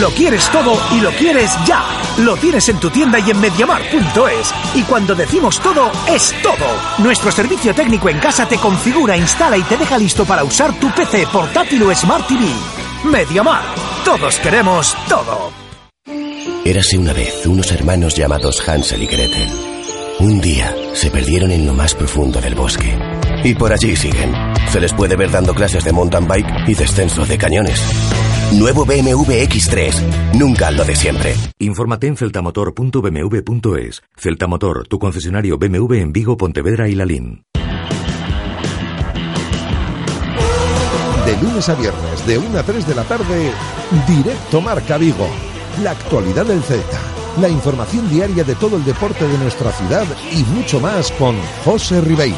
Lo 0.00 0.08
quieres 0.10 0.50
todo 0.50 0.80
y 0.90 1.00
lo 1.00 1.10
quieres 1.10 1.50
ya. 1.66 1.84
Lo 2.18 2.34
tienes 2.36 2.66
en 2.70 2.80
tu 2.80 2.88
tienda 2.88 3.18
y 3.18 3.30
en 3.30 3.38
mediamar.es. 3.38 4.54
Y 4.74 4.82
cuando 4.84 5.14
decimos 5.14 5.60
todo, 5.60 5.92
es 6.08 6.34
todo. 6.42 6.66
Nuestro 6.98 7.30
servicio 7.30 7.74
técnico 7.74 8.08
en 8.08 8.18
casa 8.18 8.48
te 8.48 8.56
configura, 8.56 9.16
instala 9.16 9.58
y 9.58 9.62
te 9.62 9.76
deja 9.76 9.98
listo 9.98 10.24
para 10.24 10.44
usar 10.44 10.72
tu 10.80 10.90
PC, 10.92 11.26
portátil 11.30 11.82
o 11.82 11.94
Smart 11.94 12.26
TV. 12.26 12.42
Mediamar. 13.04 13.62
Todos 14.02 14.38
queremos 14.38 14.96
todo. 15.08 15.52
Érase 16.64 16.96
una 16.96 17.12
vez 17.12 17.44
unos 17.46 17.70
hermanos 17.70 18.14
llamados 18.14 18.66
Hansel 18.66 19.02
y 19.02 19.06
Gretel. 19.06 19.81
Un 20.22 20.40
día 20.40 20.72
se 20.94 21.10
perdieron 21.10 21.50
en 21.50 21.66
lo 21.66 21.74
más 21.74 21.96
profundo 21.96 22.40
del 22.40 22.54
bosque. 22.54 22.96
Y 23.42 23.56
por 23.56 23.72
allí 23.72 23.96
siguen. 23.96 24.32
Se 24.70 24.78
les 24.78 24.92
puede 24.92 25.16
ver 25.16 25.32
dando 25.32 25.52
clases 25.52 25.84
de 25.84 25.90
mountain 25.90 26.28
bike 26.28 26.68
y 26.68 26.74
descenso 26.74 27.26
de 27.26 27.36
cañones. 27.36 27.82
Nuevo 28.52 28.84
BMW 28.84 29.32
X3. 29.48 30.36
Nunca 30.38 30.70
lo 30.70 30.84
de 30.84 30.94
siempre. 30.94 31.34
Infórmate 31.58 32.06
en 32.06 32.16
celtamotor.bmw.es. 32.16 34.02
Celtamotor, 34.16 34.86
tu 34.86 35.00
concesionario 35.00 35.58
BMW 35.58 35.94
en 35.94 36.12
Vigo, 36.12 36.36
Pontevedra 36.36 36.88
y 36.88 36.94
Lalín. 36.94 37.44
De 41.26 41.36
lunes 41.42 41.68
a 41.68 41.74
viernes, 41.74 42.26
de 42.28 42.38
1 42.38 42.58
a 42.60 42.62
3 42.62 42.86
de 42.86 42.94
la 42.94 43.02
tarde, 43.02 43.50
Directo 44.06 44.60
Marca 44.60 44.98
Vigo. 44.98 45.26
La 45.82 45.90
actualidad 45.90 46.46
del 46.46 46.62
Celta. 46.62 47.21
La 47.40 47.48
información 47.48 48.08
diaria 48.10 48.44
de 48.44 48.54
todo 48.54 48.76
el 48.76 48.84
deporte 48.84 49.26
de 49.26 49.38
nuestra 49.38 49.72
ciudad 49.72 50.06
y 50.32 50.44
mucho 50.44 50.80
más 50.80 51.10
con 51.12 51.36
José 51.64 52.00
Ribeiro. 52.02 52.36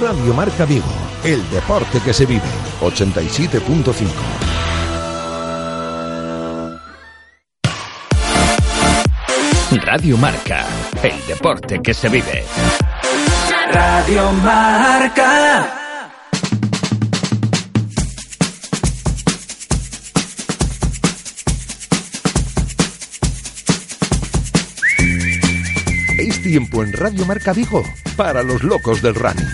Radio 0.00 0.32
Marca 0.32 0.64
Vigo. 0.64 0.86
El 1.24 1.48
deporte 1.50 2.00
que 2.04 2.12
se 2.12 2.26
vive. 2.26 2.42
87.5. 2.80 4.52
Radio 9.84 10.16
Marca, 10.18 10.66
el 11.02 11.26
deporte 11.26 11.80
que 11.82 11.94
se 11.94 12.08
vive. 12.08 12.44
Radio 13.72 14.30
Marca. 14.32 15.81
Tiempo 26.42 26.82
en 26.82 26.92
Radio 26.92 27.24
Marca 27.24 27.52
Vigo 27.52 27.84
para 28.16 28.42
los 28.42 28.62
locos 28.62 29.00
del 29.00 29.14
running. 29.14 29.46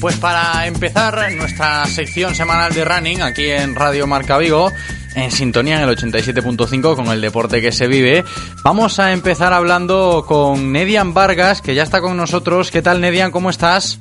Pues 0.00 0.16
para 0.16 0.66
empezar 0.66 1.32
nuestra 1.32 1.86
sección 1.86 2.34
semanal 2.34 2.74
de 2.74 2.84
running 2.84 3.22
aquí 3.22 3.46
en 3.46 3.74
Radio 3.74 4.06
Marca 4.06 4.36
Vigo, 4.36 4.70
en 5.14 5.30
sintonía 5.30 5.82
en 5.82 5.88
el 5.88 5.96
87.5 5.96 6.94
con 6.94 7.06
el 7.08 7.22
deporte 7.22 7.62
que 7.62 7.72
se 7.72 7.86
vive, 7.86 8.22
vamos 8.62 8.98
a 8.98 9.12
empezar 9.12 9.54
hablando 9.54 10.24
con 10.28 10.72
Nedian 10.72 11.14
Vargas, 11.14 11.62
que 11.62 11.74
ya 11.74 11.82
está 11.84 12.02
con 12.02 12.18
nosotros. 12.18 12.70
¿Qué 12.70 12.82
tal, 12.82 13.00
Nedian? 13.00 13.30
¿Cómo 13.30 13.48
estás? 13.48 13.98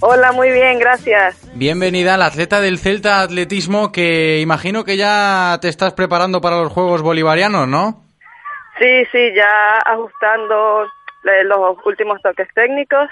Hola, 0.00 0.32
muy 0.32 0.50
bien, 0.50 0.78
gracias. 0.78 1.50
Bienvenida 1.54 2.14
al 2.14 2.22
atleta 2.22 2.60
del 2.60 2.78
Celta 2.78 3.20
Atletismo, 3.20 3.92
que 3.92 4.40
imagino 4.40 4.84
que 4.84 4.96
ya 4.96 5.58
te 5.60 5.68
estás 5.68 5.94
preparando 5.94 6.40
para 6.40 6.56
los 6.56 6.72
Juegos 6.72 7.02
Bolivarianos, 7.02 7.68
¿no? 7.68 8.02
Sí, 8.78 9.04
sí, 9.12 9.32
ya 9.34 9.78
ajustando 9.86 10.84
eh, 10.84 11.44
los 11.44 11.76
últimos 11.86 12.20
toques 12.22 12.48
técnicos 12.54 13.08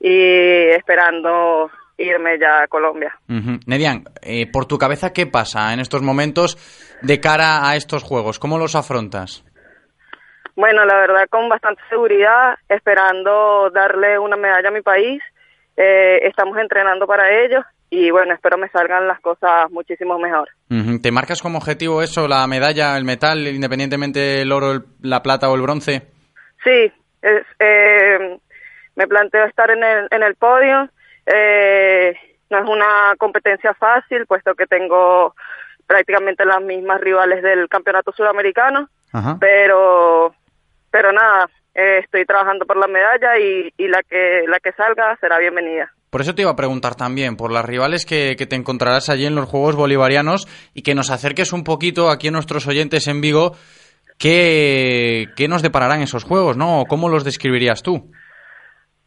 y 0.00 0.70
esperando 0.70 1.70
irme 1.98 2.38
ya 2.38 2.62
a 2.62 2.68
Colombia. 2.68 3.14
Ujú. 3.28 3.60
Nedian, 3.66 4.04
eh, 4.22 4.50
por 4.50 4.66
tu 4.66 4.78
cabeza, 4.78 5.12
¿qué 5.12 5.26
pasa 5.26 5.72
en 5.72 5.80
estos 5.80 6.02
momentos 6.02 6.56
de 7.02 7.20
cara 7.20 7.68
a 7.68 7.76
estos 7.76 8.02
Juegos? 8.02 8.38
¿Cómo 8.38 8.58
los 8.58 8.74
afrontas? 8.74 9.44
Bueno, 10.56 10.84
la 10.84 10.96
verdad 10.96 11.26
con 11.30 11.48
bastante 11.48 11.82
seguridad, 11.88 12.56
esperando 12.68 13.70
darle 13.70 14.18
una 14.18 14.36
medalla 14.36 14.68
a 14.68 14.72
mi 14.72 14.82
país. 14.82 15.22
Eh, 15.76 16.20
estamos 16.22 16.56
entrenando 16.58 17.06
para 17.06 17.30
ello 17.30 17.64
y 17.90 18.10
bueno, 18.10 18.34
espero 18.34 18.56
me 18.58 18.68
salgan 18.68 19.06
las 19.08 19.20
cosas 19.20 19.70
muchísimo 19.70 20.18
mejor. 20.18 20.48
¿Te 21.02 21.10
marcas 21.12 21.42
como 21.42 21.58
objetivo 21.58 22.02
eso, 22.02 22.26
la 22.28 22.46
medalla, 22.46 22.96
el 22.96 23.04
metal, 23.04 23.46
independientemente 23.46 24.42
el 24.42 24.52
oro, 24.52 24.72
el- 24.72 24.84
la 25.02 25.22
plata 25.22 25.48
o 25.50 25.54
el 25.54 25.62
bronce? 25.62 26.02
Sí, 26.64 26.92
es, 27.22 27.42
eh, 27.58 28.38
me 28.96 29.06
planteo 29.06 29.44
estar 29.46 29.70
en 29.70 29.82
el, 29.84 30.08
en 30.10 30.22
el 30.22 30.34
podio. 30.36 30.88
Eh, 31.26 32.14
no 32.50 32.58
es 32.58 32.68
una 32.68 33.14
competencia 33.18 33.74
fácil, 33.74 34.26
puesto 34.26 34.54
que 34.54 34.66
tengo 34.66 35.34
prácticamente 35.86 36.44
las 36.44 36.62
mismas 36.62 37.00
rivales 37.00 37.42
del 37.42 37.68
campeonato 37.68 38.12
sudamericano, 38.12 38.88
Ajá. 39.12 39.36
pero 39.40 40.34
pero 40.94 41.10
nada, 41.10 41.48
eh, 41.74 42.02
estoy 42.04 42.24
trabajando 42.24 42.66
por 42.66 42.76
la 42.76 42.86
medalla 42.86 43.36
y, 43.36 43.68
y 43.76 43.88
la 43.88 44.00
que 44.08 44.44
la 44.46 44.60
que 44.60 44.70
salga 44.74 45.16
será 45.20 45.40
bienvenida. 45.40 45.90
Por 46.08 46.20
eso 46.20 46.36
te 46.36 46.42
iba 46.42 46.52
a 46.52 46.56
preguntar 46.56 46.94
también, 46.94 47.36
por 47.36 47.50
las 47.50 47.64
rivales 47.64 48.06
que, 48.06 48.36
que 48.38 48.46
te 48.46 48.54
encontrarás 48.54 49.08
allí 49.08 49.26
en 49.26 49.34
los 49.34 49.46
Juegos 49.46 49.74
Bolivarianos 49.74 50.46
y 50.72 50.84
que 50.84 50.94
nos 50.94 51.10
acerques 51.10 51.52
un 51.52 51.64
poquito 51.64 52.10
aquí 52.10 52.28
a 52.28 52.30
nuestros 52.30 52.68
oyentes 52.68 53.08
en 53.08 53.20
Vigo, 53.20 53.56
¿qué, 54.20 55.26
qué 55.34 55.48
nos 55.48 55.62
depararán 55.62 56.00
esos 56.00 56.22
Juegos, 56.22 56.56
no? 56.56 56.82
¿O 56.82 56.84
¿Cómo 56.84 57.08
los 57.08 57.24
describirías 57.24 57.82
tú? 57.82 58.12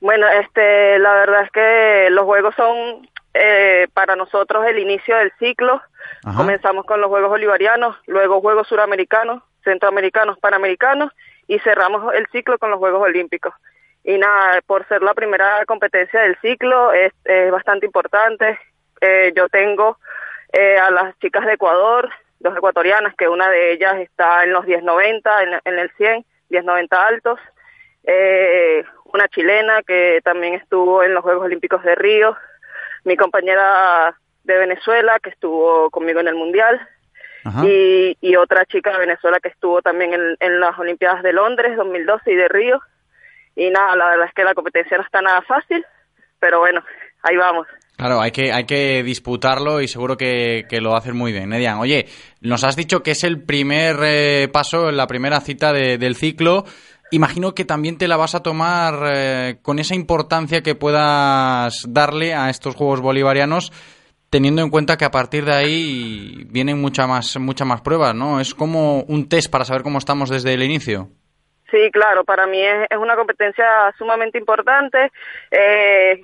Bueno, 0.02 0.28
este, 0.28 1.00
la 1.00 1.14
verdad 1.14 1.44
es 1.44 1.52
que 1.52 2.10
los 2.10 2.26
juegos 2.26 2.54
son 2.56 3.08
eh, 3.34 3.88
para 3.94 4.18
nosotros 4.18 4.66
el 4.68 4.80
inicio 4.80 5.16
del 5.16 5.32
ciclo. 5.40 5.82
Ajá. 6.26 6.36
Comenzamos 6.36 6.86
con 6.86 7.00
los 7.00 7.08
Juegos 7.08 7.30
Bolivarianos, 7.30 7.96
luego 8.08 8.42
Juegos 8.42 8.68
Suramericanos, 8.68 9.42
Centroamericanos, 9.64 10.38
Panamericanos 10.40 11.14
y 11.48 11.60
cerramos 11.60 12.14
el 12.14 12.28
ciclo 12.28 12.58
con 12.58 12.70
los 12.70 12.80
Juegos 12.80 13.02
Olímpicos. 13.02 13.54
Y 14.04 14.18
nada, 14.18 14.62
por 14.66 14.88
ser 14.88 15.02
la 15.02 15.14
primera 15.14 15.66
competencia 15.66 16.22
del 16.22 16.38
ciclo 16.40 16.94
es, 16.94 17.12
bastante 17.52 17.86
importante. 17.86 18.58
Eh, 19.02 19.34
yo 19.36 19.50
tengo 19.50 19.98
eh, 20.54 20.78
a 20.78 20.90
las 20.92 21.18
chicas 21.20 21.46
de 21.46 21.54
Ecuador, 21.54 22.10
dos 22.40 22.56
ecuatorianas, 22.56 23.16
que 23.16 23.28
una 23.28 23.50
de 23.50 23.74
ellas 23.74 23.98
está 23.98 24.44
en 24.44 24.54
los 24.54 24.66
1090, 24.66 25.44
en, 25.44 25.60
en 25.66 25.80
el 25.80 25.92
100, 25.98 26.26
1090 26.50 27.08
altos. 27.08 27.40
Eh, 28.04 28.86
una 29.14 29.28
chilena 29.28 29.84
que 29.84 30.22
también 30.24 30.54
estuvo 30.54 31.04
en 31.04 31.14
los 31.14 31.24
Juegos 31.24 31.46
Olímpicos 31.46 31.84
de 31.84 31.96
Río. 31.96 32.38
Mi 33.04 33.18
compañera 33.18 34.16
de 34.44 34.58
Venezuela 34.58 35.20
que 35.20 35.30
estuvo 35.30 35.90
conmigo 35.90 36.20
en 36.20 36.30
el 36.30 36.36
Mundial. 36.36 36.80
Y, 37.66 38.18
y 38.22 38.36
otra 38.36 38.66
chica 38.66 38.92
de 38.94 39.00
Venezuela 39.00 39.40
que 39.42 39.50
estuvo 39.50 39.82
también 39.82 40.14
en, 40.14 40.36
en 40.40 40.60
las 40.60 40.78
Olimpiadas 40.78 41.24
de 41.24 41.34
Londres 41.34 41.76
2012 41.78 42.32
y 42.32 42.36
de 42.36 42.48
Río. 42.48 42.80
Y 43.56 43.70
nada, 43.70 43.96
la 43.96 44.10
verdad 44.10 44.28
es 44.28 44.34
que 44.34 44.44
la 44.44 44.54
competencia 44.54 44.98
no 44.98 45.04
está 45.04 45.22
nada 45.22 45.42
fácil, 45.42 45.84
pero 46.40 46.60
bueno, 46.60 46.84
ahí 47.24 47.36
vamos. 47.38 47.66
Claro, 47.96 48.22
hay 48.22 48.30
que, 48.32 48.52
hay 48.54 48.66
que 48.66 49.02
disputarlo 49.02 49.82
y 49.82 49.88
seguro 49.88 50.18
que, 50.18 50.66
que 50.70 50.82
lo 50.82 50.96
hacen 50.96 51.16
muy 51.18 51.32
bien. 51.32 51.50
Nedian, 51.50 51.80
oye, 51.80 52.06
nos 52.42 52.64
has 52.64 52.76
dicho 52.76 53.02
que 53.02 53.12
es 53.12 53.24
el 53.24 53.42
primer 53.42 53.96
eh, 54.04 54.48
paso, 54.54 54.92
la 54.92 55.08
primera 55.08 55.40
cita 55.42 55.74
de- 55.74 55.98
del 55.98 56.16
ciclo. 56.16 56.66
Imagino 57.10 57.56
que 57.56 57.66
también 57.66 57.98
te 57.98 58.08
la 58.08 58.18
vas 58.18 58.36
a 58.36 58.44
tomar 58.44 59.00
eh, 59.12 59.58
con 59.64 59.80
esa 59.80 59.96
importancia 59.96 60.62
que 60.62 60.76
puedas 60.76 61.86
darle 61.88 62.36
a 62.36 62.50
estos 62.52 62.76
Juegos 62.76 63.02
Bolivarianos, 63.02 63.72
teniendo 64.30 64.62
en 64.62 64.70
cuenta 64.70 64.98
que 64.98 65.06
a 65.06 65.12
partir 65.12 65.46
de 65.46 65.54
ahí 65.54 66.46
vienen 66.50 66.82
muchas 66.82 67.08
más, 67.08 67.38
muchas 67.38 67.68
más 67.68 67.82
pruebas, 67.82 68.14
¿no? 68.14 68.40
Es 68.40 68.54
como 68.54 69.02
un 69.02 69.30
test 69.30 69.52
para 69.52 69.66
saber 69.66 69.84
cómo 69.84 69.98
estamos 69.98 70.30
desde 70.30 70.54
el 70.54 70.64
inicio. 70.64 71.10
Sí, 71.72 71.90
claro, 71.92 72.24
para 72.24 72.48
mí 72.48 72.62
es, 72.62 72.88
es 72.90 72.98
una 72.98 73.16
competencia 73.16 73.94
sumamente 73.98 74.38
importante. 74.38 75.12
Eh, 75.52 76.22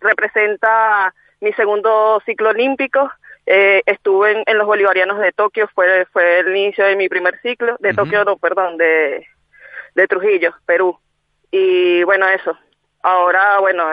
representa 0.00 1.12
mi 1.40 1.52
segundo 1.54 2.22
ciclo 2.24 2.50
olímpico. 2.50 3.10
Eh, 3.46 3.82
estuve 3.86 4.32
en, 4.32 4.42
en 4.46 4.56
los 4.56 4.66
Bolivarianos 4.66 5.18
de 5.20 5.32
Tokio, 5.32 5.68
fue, 5.74 6.06
fue 6.12 6.40
el 6.40 6.56
inicio 6.56 6.84
de 6.84 6.96
mi 6.96 7.08
primer 7.08 7.38
ciclo, 7.40 7.76
de 7.80 7.92
Tokio, 7.92 8.24
no, 8.24 8.36
perdón, 8.38 8.78
de, 8.78 9.26
de 9.94 10.06
Trujillo, 10.06 10.54
Perú. 10.64 10.98
Y 11.50 12.02
bueno, 12.04 12.26
eso. 12.28 12.56
Ahora, 13.02 13.60
bueno, 13.60 13.84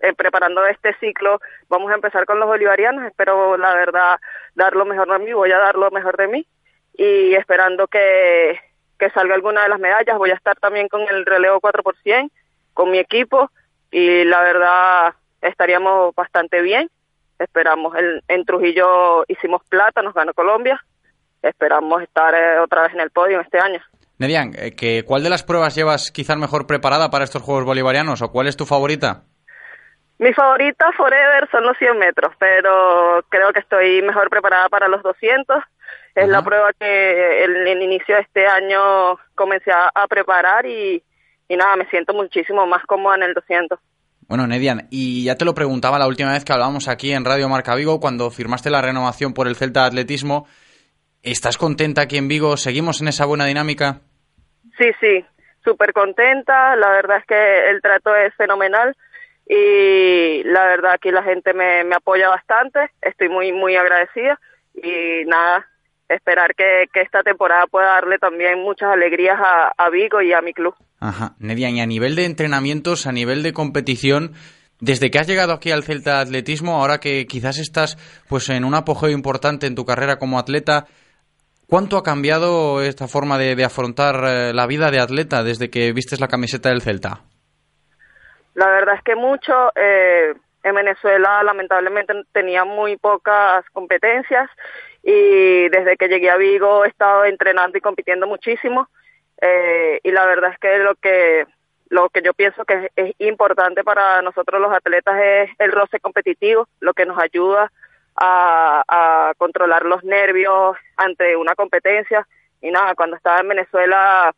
eh, 0.00 0.12
preparando 0.14 0.66
este 0.66 0.94
ciclo, 1.00 1.40
vamos 1.68 1.90
a 1.90 1.94
empezar 1.94 2.26
con 2.26 2.38
los 2.38 2.48
bolivarianos. 2.48 3.04
Espero, 3.04 3.56
la 3.56 3.74
verdad, 3.74 4.16
dar 4.54 4.74
lo 4.74 4.84
mejor 4.84 5.10
de 5.10 5.24
mí, 5.24 5.32
voy 5.32 5.52
a 5.52 5.58
dar 5.58 5.76
lo 5.76 5.90
mejor 5.90 6.16
de 6.16 6.28
mí. 6.28 6.46
Y 6.94 7.34
esperando 7.34 7.86
que, 7.86 8.58
que 8.98 9.10
salga 9.10 9.34
alguna 9.34 9.62
de 9.62 9.68
las 9.68 9.80
medallas. 9.80 10.18
Voy 10.18 10.30
a 10.30 10.34
estar 10.34 10.56
también 10.56 10.88
con 10.88 11.02
el 11.02 11.26
relevo 11.26 11.60
4%, 11.60 12.30
con 12.74 12.90
mi 12.90 12.98
equipo. 12.98 13.50
Y 13.90 14.24
la 14.24 14.42
verdad, 14.42 15.14
estaríamos 15.40 16.14
bastante 16.14 16.60
bien. 16.62 16.90
Esperamos, 17.38 17.94
en, 17.96 18.22
en 18.28 18.44
Trujillo 18.44 19.24
hicimos 19.28 19.62
plata, 19.68 20.02
nos 20.02 20.14
ganó 20.14 20.32
Colombia. 20.32 20.82
Esperamos 21.42 22.02
estar 22.02 22.34
eh, 22.34 22.58
otra 22.60 22.82
vez 22.82 22.94
en 22.94 23.00
el 23.00 23.10
podio 23.10 23.40
este 23.40 23.58
año. 23.58 23.80
Nedian, 24.18 24.52
eh, 24.56 25.04
¿cuál 25.04 25.22
de 25.22 25.28
las 25.30 25.42
pruebas 25.42 25.74
llevas 25.74 26.10
quizás 26.10 26.38
mejor 26.38 26.66
preparada 26.66 27.10
para 27.10 27.24
estos 27.24 27.42
Juegos 27.42 27.66
Bolivarianos 27.66 28.22
o 28.22 28.32
cuál 28.32 28.46
es 28.46 28.56
tu 28.56 28.64
favorita? 28.64 29.24
Mi 30.18 30.32
favorita 30.32 30.92
forever 30.92 31.48
son 31.50 31.64
los 31.64 31.76
100 31.76 31.98
metros, 31.98 32.32
pero 32.38 33.22
creo 33.28 33.52
que 33.52 33.60
estoy 33.60 34.00
mejor 34.02 34.30
preparada 34.30 34.68
para 34.68 34.88
los 34.88 35.02
200. 35.02 35.62
Es 36.14 36.28
la 36.28 36.42
prueba 36.42 36.70
que 36.72 37.44
en 37.44 37.66
el 37.66 37.82
inicio 37.82 38.14
de 38.14 38.22
este 38.22 38.46
año 38.46 39.18
comencé 39.34 39.70
a, 39.70 39.90
a 39.94 40.06
preparar 40.06 40.64
y, 40.64 41.02
y 41.46 41.56
nada, 41.56 41.76
me 41.76 41.86
siento 41.90 42.14
muchísimo 42.14 42.66
más 42.66 42.82
cómoda 42.86 43.16
en 43.16 43.24
el 43.24 43.34
200. 43.34 43.78
Bueno, 44.26 44.46
Nedian, 44.46 44.88
y 44.90 45.24
ya 45.24 45.36
te 45.36 45.44
lo 45.44 45.54
preguntaba 45.54 45.98
la 45.98 46.08
última 46.08 46.32
vez 46.32 46.44
que 46.44 46.52
hablábamos 46.52 46.88
aquí 46.88 47.12
en 47.12 47.24
Radio 47.24 47.48
Marca 47.50 47.74
Vigo, 47.74 48.00
cuando 48.00 48.30
firmaste 48.30 48.70
la 48.70 48.82
renovación 48.82 49.34
por 49.34 49.46
el 49.46 49.54
Celta 49.56 49.82
de 49.82 49.86
Atletismo. 49.88 50.46
¿Estás 51.22 51.58
contenta 51.58 52.02
aquí 52.02 52.16
en 52.16 52.28
Vigo? 52.28 52.56
¿Seguimos 52.56 53.02
en 53.02 53.08
esa 53.08 53.26
buena 53.26 53.44
dinámica? 53.44 54.00
Sí, 54.78 54.90
sí, 54.98 55.24
súper 55.62 55.92
contenta. 55.92 56.74
La 56.76 56.90
verdad 56.90 57.18
es 57.18 57.26
que 57.26 57.70
el 57.70 57.82
trato 57.82 58.16
es 58.16 58.34
fenomenal 58.34 58.96
y 59.46 60.42
la 60.44 60.66
verdad 60.66 60.92
aquí 60.94 61.10
la 61.10 61.22
gente 61.22 61.54
me, 61.54 61.84
me 61.84 61.94
apoya 61.94 62.28
bastante. 62.28 62.90
Estoy 63.00 63.28
muy, 63.28 63.52
muy 63.52 63.76
agradecida 63.76 64.40
y 64.74 65.24
nada, 65.26 65.66
esperar 66.08 66.54
que, 66.54 66.86
que, 66.92 67.00
esta 67.00 67.22
temporada 67.22 67.66
pueda 67.66 67.86
darle 67.86 68.18
también 68.18 68.60
muchas 68.60 68.90
alegrías 68.90 69.38
a, 69.38 69.72
a 69.76 69.90
Vigo 69.90 70.20
y 70.20 70.32
a 70.32 70.40
mi 70.40 70.52
club. 70.52 70.74
Ajá, 70.98 71.34
Nedia, 71.38 71.70
y 71.70 71.80
a 71.80 71.86
nivel 71.86 72.16
de 72.16 72.24
entrenamientos, 72.24 73.06
a 73.06 73.12
nivel 73.12 73.42
de 73.42 73.52
competición, 73.52 74.32
desde 74.80 75.10
que 75.10 75.18
has 75.18 75.28
llegado 75.28 75.52
aquí 75.52 75.70
al 75.70 75.84
Celta 75.84 76.20
Atletismo, 76.20 76.76
ahora 76.76 76.98
que 76.98 77.26
quizás 77.26 77.58
estás 77.58 77.96
pues 78.28 78.48
en 78.48 78.64
un 78.64 78.74
apogeo 78.74 79.10
importante 79.10 79.66
en 79.66 79.74
tu 79.74 79.84
carrera 79.84 80.18
como 80.18 80.38
atleta, 80.38 80.86
¿cuánto 81.66 81.96
ha 81.96 82.02
cambiado 82.02 82.82
esta 82.82 83.06
forma 83.06 83.38
de, 83.38 83.54
de 83.54 83.64
afrontar 83.64 84.24
eh, 84.26 84.52
la 84.52 84.66
vida 84.66 84.90
de 84.90 85.00
atleta 85.00 85.44
desde 85.44 85.70
que 85.70 85.92
vistes 85.92 86.20
la 86.20 86.28
camiseta 86.28 86.70
del 86.70 86.82
Celta? 86.82 87.22
La 88.56 88.68
verdad 88.68 88.96
es 88.96 89.02
que 89.02 89.14
mucho. 89.14 89.70
Eh, 89.76 90.34
en 90.62 90.74
Venezuela 90.74 91.44
lamentablemente 91.44 92.12
tenía 92.32 92.64
muy 92.64 92.96
pocas 92.96 93.64
competencias 93.70 94.50
y 95.00 95.68
desde 95.68 95.96
que 95.96 96.08
llegué 96.08 96.28
a 96.28 96.36
Vigo 96.36 96.84
he 96.84 96.88
estado 96.88 97.24
entrenando 97.24 97.78
y 97.78 97.80
compitiendo 97.80 98.26
muchísimo 98.26 98.88
eh, 99.40 100.00
y 100.02 100.10
la 100.10 100.26
verdad 100.26 100.50
es 100.52 100.58
que 100.58 100.78
lo 100.78 100.96
que 100.96 101.46
lo 101.88 102.08
que 102.08 102.20
yo 102.20 102.34
pienso 102.34 102.64
que 102.64 102.90
es, 102.96 103.14
importante 103.18 103.84
para 103.84 104.20
nosotros 104.22 104.60
los 104.60 104.72
atletas 104.72 105.16
es 105.22 105.50
el 105.60 105.70
roce 105.70 106.00
competitivo, 106.00 106.66
lo 106.80 106.94
que 106.94 107.06
nos 107.06 107.16
ayuda 107.16 107.70
a 108.16 109.34
controlar 109.38 109.84
los 109.84 110.02
nervios 110.02 110.76
ante 110.96 111.36
una 111.36 111.54
competencia 111.54 112.26
y 112.60 112.72
nada, 112.72 112.96
cuando 112.96 113.14
estaba 113.14 113.38
en 113.38 113.48
Venezuela 113.48 114.34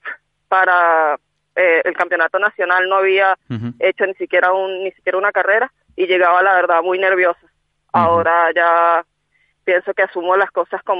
para 0.48 1.18
eh, 1.58 1.82
el 1.84 1.94
campeonato 1.94 2.38
nacional 2.38 2.88
no 2.88 2.96
había 2.96 3.36
uh 3.50 3.54
-huh. 3.54 3.74
hecho 3.80 4.06
ni 4.06 4.14
siquiera 4.14 4.52
un 4.52 4.84
ni 4.84 4.92
siquiera 4.92 5.18
una 5.18 5.32
carrera 5.32 5.72
y 5.96 6.06
llegaba 6.06 6.42
la 6.42 6.54
verdad 6.54 6.82
muy 6.82 6.98
nerviosa. 6.98 7.40
Uh 7.42 7.46
-huh. 7.46 8.04
Ahora 8.04 8.52
ya 8.54 9.04
pienso 9.64 9.92
que 9.92 10.02
asumo 10.02 10.36
las 10.36 10.50
cosas 10.50 10.80
con, 10.82 10.98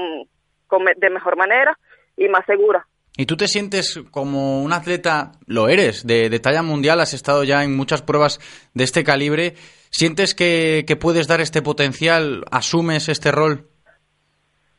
con, 0.67 0.83
de 0.85 1.09
mejor 1.09 1.35
manera 1.37 1.77
y 2.17 2.27
más 2.27 2.45
segura. 2.45 2.85
¿Y 3.17 3.25
tú 3.25 3.35
te 3.35 3.47
sientes 3.47 3.99
como 4.11 4.61
un 4.63 4.71
atleta, 4.71 5.31
lo 5.47 5.67
eres, 5.67 6.05
de, 6.05 6.29
de 6.29 6.39
talla 6.39 6.61
mundial, 6.61 6.99
has 7.01 7.13
estado 7.13 7.43
ya 7.43 7.63
en 7.63 7.75
muchas 7.75 8.01
pruebas 8.01 8.39
de 8.73 8.83
este 8.83 9.03
calibre, 9.03 9.55
¿sientes 9.89 10.35
que, 10.35 10.85
que 10.87 10.95
puedes 10.95 11.27
dar 11.27 11.41
este 11.41 11.61
potencial, 11.61 12.45
asumes 12.51 13.09
este 13.09 13.31
rol? 13.31 13.67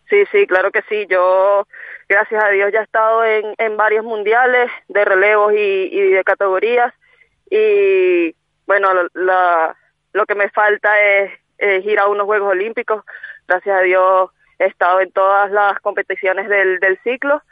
Sí, 0.08 0.24
sí, 0.32 0.46
claro 0.46 0.70
que 0.70 0.82
sí. 0.88 1.06
Yo, 1.08 1.66
gracias 2.10 2.42
a 2.42 2.48
Dios, 2.48 2.72
ya 2.72 2.80
he 2.80 2.82
estado 2.82 3.24
en, 3.24 3.54
en 3.56 3.76
varios 3.76 4.04
mundiales 4.04 4.68
de 4.88 5.04
relevos 5.04 5.52
y, 5.54 6.10
de 6.10 6.24
categorías. 6.24 6.92
Y 7.48 8.34
bueno, 8.66 8.88
lo 9.14 10.26
que 10.26 10.34
me 10.34 10.50
falta 10.50 11.00
es, 11.00 11.32
es, 11.58 11.86
ir 11.86 12.00
a 12.00 12.08
unos 12.08 12.26
Juegos 12.26 12.50
Olímpicos. 12.50 13.04
Gracias 13.46 13.78
a 13.78 13.82
Dios 13.82 14.30
he 14.58 14.66
estado 14.66 15.00
en 15.00 15.10
todas 15.12 15.50
las 15.52 15.78
competiciones 15.80 16.48
del, 16.48 16.80
del 16.80 16.98
ciclo 17.02 17.42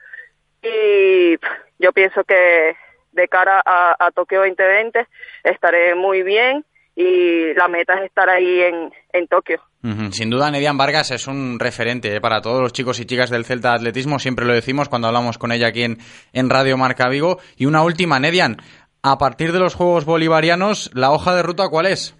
y 0.60 1.38
yo 1.78 1.92
pienso 1.92 2.22
que 2.24 2.76
de 3.12 3.28
cara 3.28 3.62
a, 3.64 3.96
a 3.98 4.10
Tokio 4.10 4.40
2020 4.40 5.06
estaré 5.44 5.94
muy 5.94 6.22
bien 6.22 6.66
y 6.94 7.54
la 7.54 7.68
meta 7.68 7.94
es 7.94 8.02
estar 8.02 8.28
ahí 8.28 8.60
en, 8.60 8.92
en 9.12 9.28
Tokio. 9.28 9.62
Sin 10.10 10.28
duda, 10.28 10.50
Nedian 10.50 10.76
Vargas 10.76 11.12
es 11.12 11.28
un 11.28 11.58
referente 11.60 12.16
¿eh? 12.16 12.20
para 12.20 12.40
todos 12.40 12.60
los 12.60 12.72
chicos 12.72 12.98
y 12.98 13.06
chicas 13.06 13.30
del 13.30 13.44
Celta 13.44 13.74
Atletismo, 13.74 14.18
siempre 14.18 14.44
lo 14.44 14.52
decimos 14.52 14.88
cuando 14.88 15.06
hablamos 15.06 15.38
con 15.38 15.52
ella 15.52 15.68
aquí 15.68 15.84
en, 15.84 15.98
en 16.32 16.50
Radio 16.50 16.76
Marca 16.76 17.08
Vigo. 17.08 17.38
Y 17.56 17.66
una 17.66 17.84
última, 17.84 18.18
Nedian, 18.18 18.56
a 19.04 19.18
partir 19.18 19.52
de 19.52 19.60
los 19.60 19.76
Juegos 19.76 20.04
Bolivarianos, 20.04 20.90
¿la 20.94 21.12
hoja 21.12 21.34
de 21.36 21.44
ruta 21.44 21.68
cuál 21.70 21.86
es? 21.86 22.16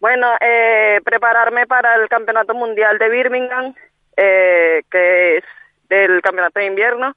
Bueno, 0.00 0.28
eh, 0.40 1.00
prepararme 1.04 1.66
para 1.66 1.94
el 1.96 2.08
Campeonato 2.08 2.54
Mundial 2.54 2.98
de 2.98 3.10
Birmingham, 3.10 3.74
eh, 4.16 4.82
que 4.90 5.38
es 5.38 5.44
del 5.88 6.22
Campeonato 6.22 6.60
de 6.60 6.66
Invierno, 6.66 7.14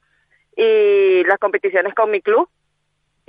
y 0.56 1.24
las 1.24 1.40
competiciones 1.40 1.94
con 1.94 2.12
mi 2.12 2.22
club. 2.22 2.50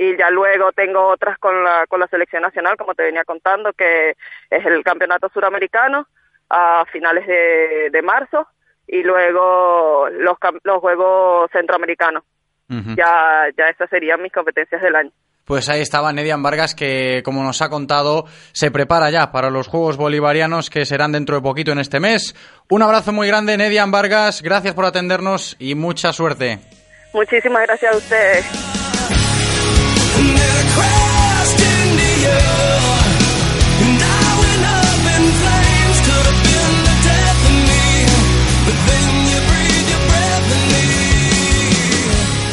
Y 0.03 0.17
ya 0.17 0.31
luego 0.31 0.73
tengo 0.73 1.09
otras 1.09 1.37
con 1.39 1.63
la, 1.63 1.85
con 1.87 2.01
la 2.01 2.07
selección 2.07 2.41
nacional, 2.41 2.79
como 2.79 2.95
te 2.95 3.03
venía 3.03 3.23
contando, 3.25 3.71
que 3.75 4.13
es 4.49 4.65
el 4.65 4.83
Campeonato 4.83 5.29
Suramericano 5.29 6.07
a 6.49 6.87
finales 6.91 7.27
de, 7.27 7.91
de 7.93 8.01
marzo, 8.01 8.47
y 8.87 9.03
luego 9.03 10.09
los, 10.09 10.39
los 10.63 10.79
Juegos 10.79 11.51
Centroamericanos. 11.53 12.25
Uh 12.71 12.77
-huh. 12.77 12.97
Ya, 12.97 13.49
ya 13.59 13.67
esas 13.67 13.91
serían 13.91 14.23
mis 14.23 14.33
competencias 14.33 14.81
del 14.81 14.97
año. 14.97 15.11
Pues 15.45 15.69
ahí 15.69 15.83
estaba 15.83 16.15
Nedian 16.15 16.43
Vargas 16.43 16.75
que, 16.75 17.21
como 17.23 17.43
nos 17.43 17.61
ha 17.61 17.69
contado, 17.69 18.25
se 18.53 18.71
prepara 18.71 19.11
ya 19.11 19.31
para 19.33 19.51
los 19.51 19.69
Juegos 19.69 19.99
Bolivarianos 19.99 20.71
que 20.71 20.87
serán 20.87 21.13
dentro 21.13 21.37
de 21.37 21.43
poquito 21.43 21.73
en 21.73 21.79
este 21.79 22.01
mes. 22.01 22.35
Un 22.71 22.83
abrazo 22.83 23.13
muy 23.13 23.29
grande, 23.29 23.59
Nedian 23.59 23.91
Vargas. 23.91 24.41
Gracias 24.41 24.73
por 24.73 24.87
atendernos 24.87 25.57
y 25.59 25.75
mucha 25.75 26.15
suerte. 26.15 26.59
Muchísimas 27.13 27.67
gracias 27.67 27.93
a 27.93 27.97
ustedes. 27.99 28.80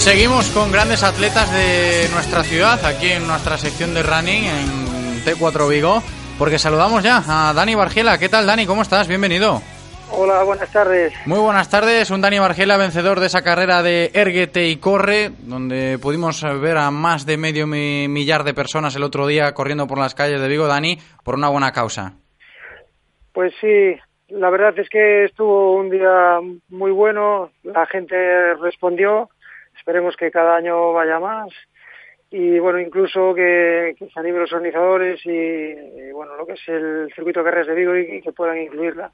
Seguimos 0.08 0.46
con 0.52 0.72
grandes 0.72 1.04
atletas 1.04 1.52
de 1.52 2.08
nuestra 2.14 2.42
ciudad, 2.42 2.86
aquí 2.86 3.12
en 3.12 3.28
nuestra 3.28 3.58
sección 3.58 3.94
de 3.94 4.04
running 4.04 4.46
en 4.46 5.26
T4 5.26 5.68
Vigo, 5.68 6.02
porque 6.40 6.58
saludamos 6.58 7.04
ya 7.04 7.22
a 7.28 7.54
Dani 7.54 7.76
Bargiela. 7.76 8.18
¿Qué 8.18 8.30
tal, 8.30 8.46
Dani? 8.46 8.66
¿Cómo 8.66 8.84
estás? 8.84 9.10
Bienvenido. 9.10 9.62
Hola, 10.12 10.44
buenas 10.44 10.72
tardes. 10.72 11.14
Muy 11.26 11.40
buenas 11.40 11.70
tardes. 11.70 12.10
Un 12.12 12.22
Dani 12.22 12.40
Bargiela, 12.40 12.78
vencedor 12.78 13.20
de 13.20 13.28
esa 13.28 13.44
carrera 13.44 13.84
de 13.84 14.12
Erguete 14.14 14.68
y 14.68 14.78
Corre, 14.78 15.30
donde 15.40 16.00
pudimos 16.02 16.42
ver 16.62 16.78
a 16.78 16.92
más 16.92 17.26
de 17.26 17.38
medio 17.38 17.68
millar 17.68 18.44
de 18.44 18.54
personas 18.54 18.96
el 18.96 19.04
otro 19.04 19.28
día 19.28 19.54
corriendo 19.54 19.88
por 19.88 19.98
las 20.00 20.16
calles 20.16 20.42
de 20.42 20.48
Vigo, 20.48 20.68
Dani, 20.68 20.98
por 21.24 21.36
una 21.36 21.50
buena 21.50 21.72
causa. 21.72 22.14
Pues 23.34 23.54
sí, 23.62 23.96
la 24.30 24.50
verdad 24.50 24.78
es 24.80 24.90
que 24.90 25.26
estuvo 25.26 25.76
un 25.76 25.90
día 25.90 26.40
muy 26.70 26.92
bueno, 26.92 27.52
la 27.64 27.86
gente 27.86 28.16
respondió 28.56 29.30
esperemos 29.78 30.16
que 30.18 30.32
cada 30.32 30.58
año 30.58 30.92
vaya 30.94 31.20
más 31.20 31.50
y 32.30 32.60
bueno 32.60 32.80
incluso 32.80 33.34
que, 33.34 33.96
que 33.98 34.10
se 34.10 34.20
animen 34.20 34.42
los 34.42 34.52
organizadores 34.52 35.26
y, 35.26 35.30
y, 35.30 36.12
bueno 36.12 36.36
lo 36.36 36.46
que 36.46 36.54
es 36.54 36.68
el 36.68 37.10
circuito 37.16 37.40
de 37.40 37.46
carreras 37.46 37.68
de 37.68 37.76
Vigo 37.76 37.96
y, 37.96 38.18
y 38.18 38.22
que 38.22 38.34
puedan 38.34 38.58
incluirla 38.58 39.10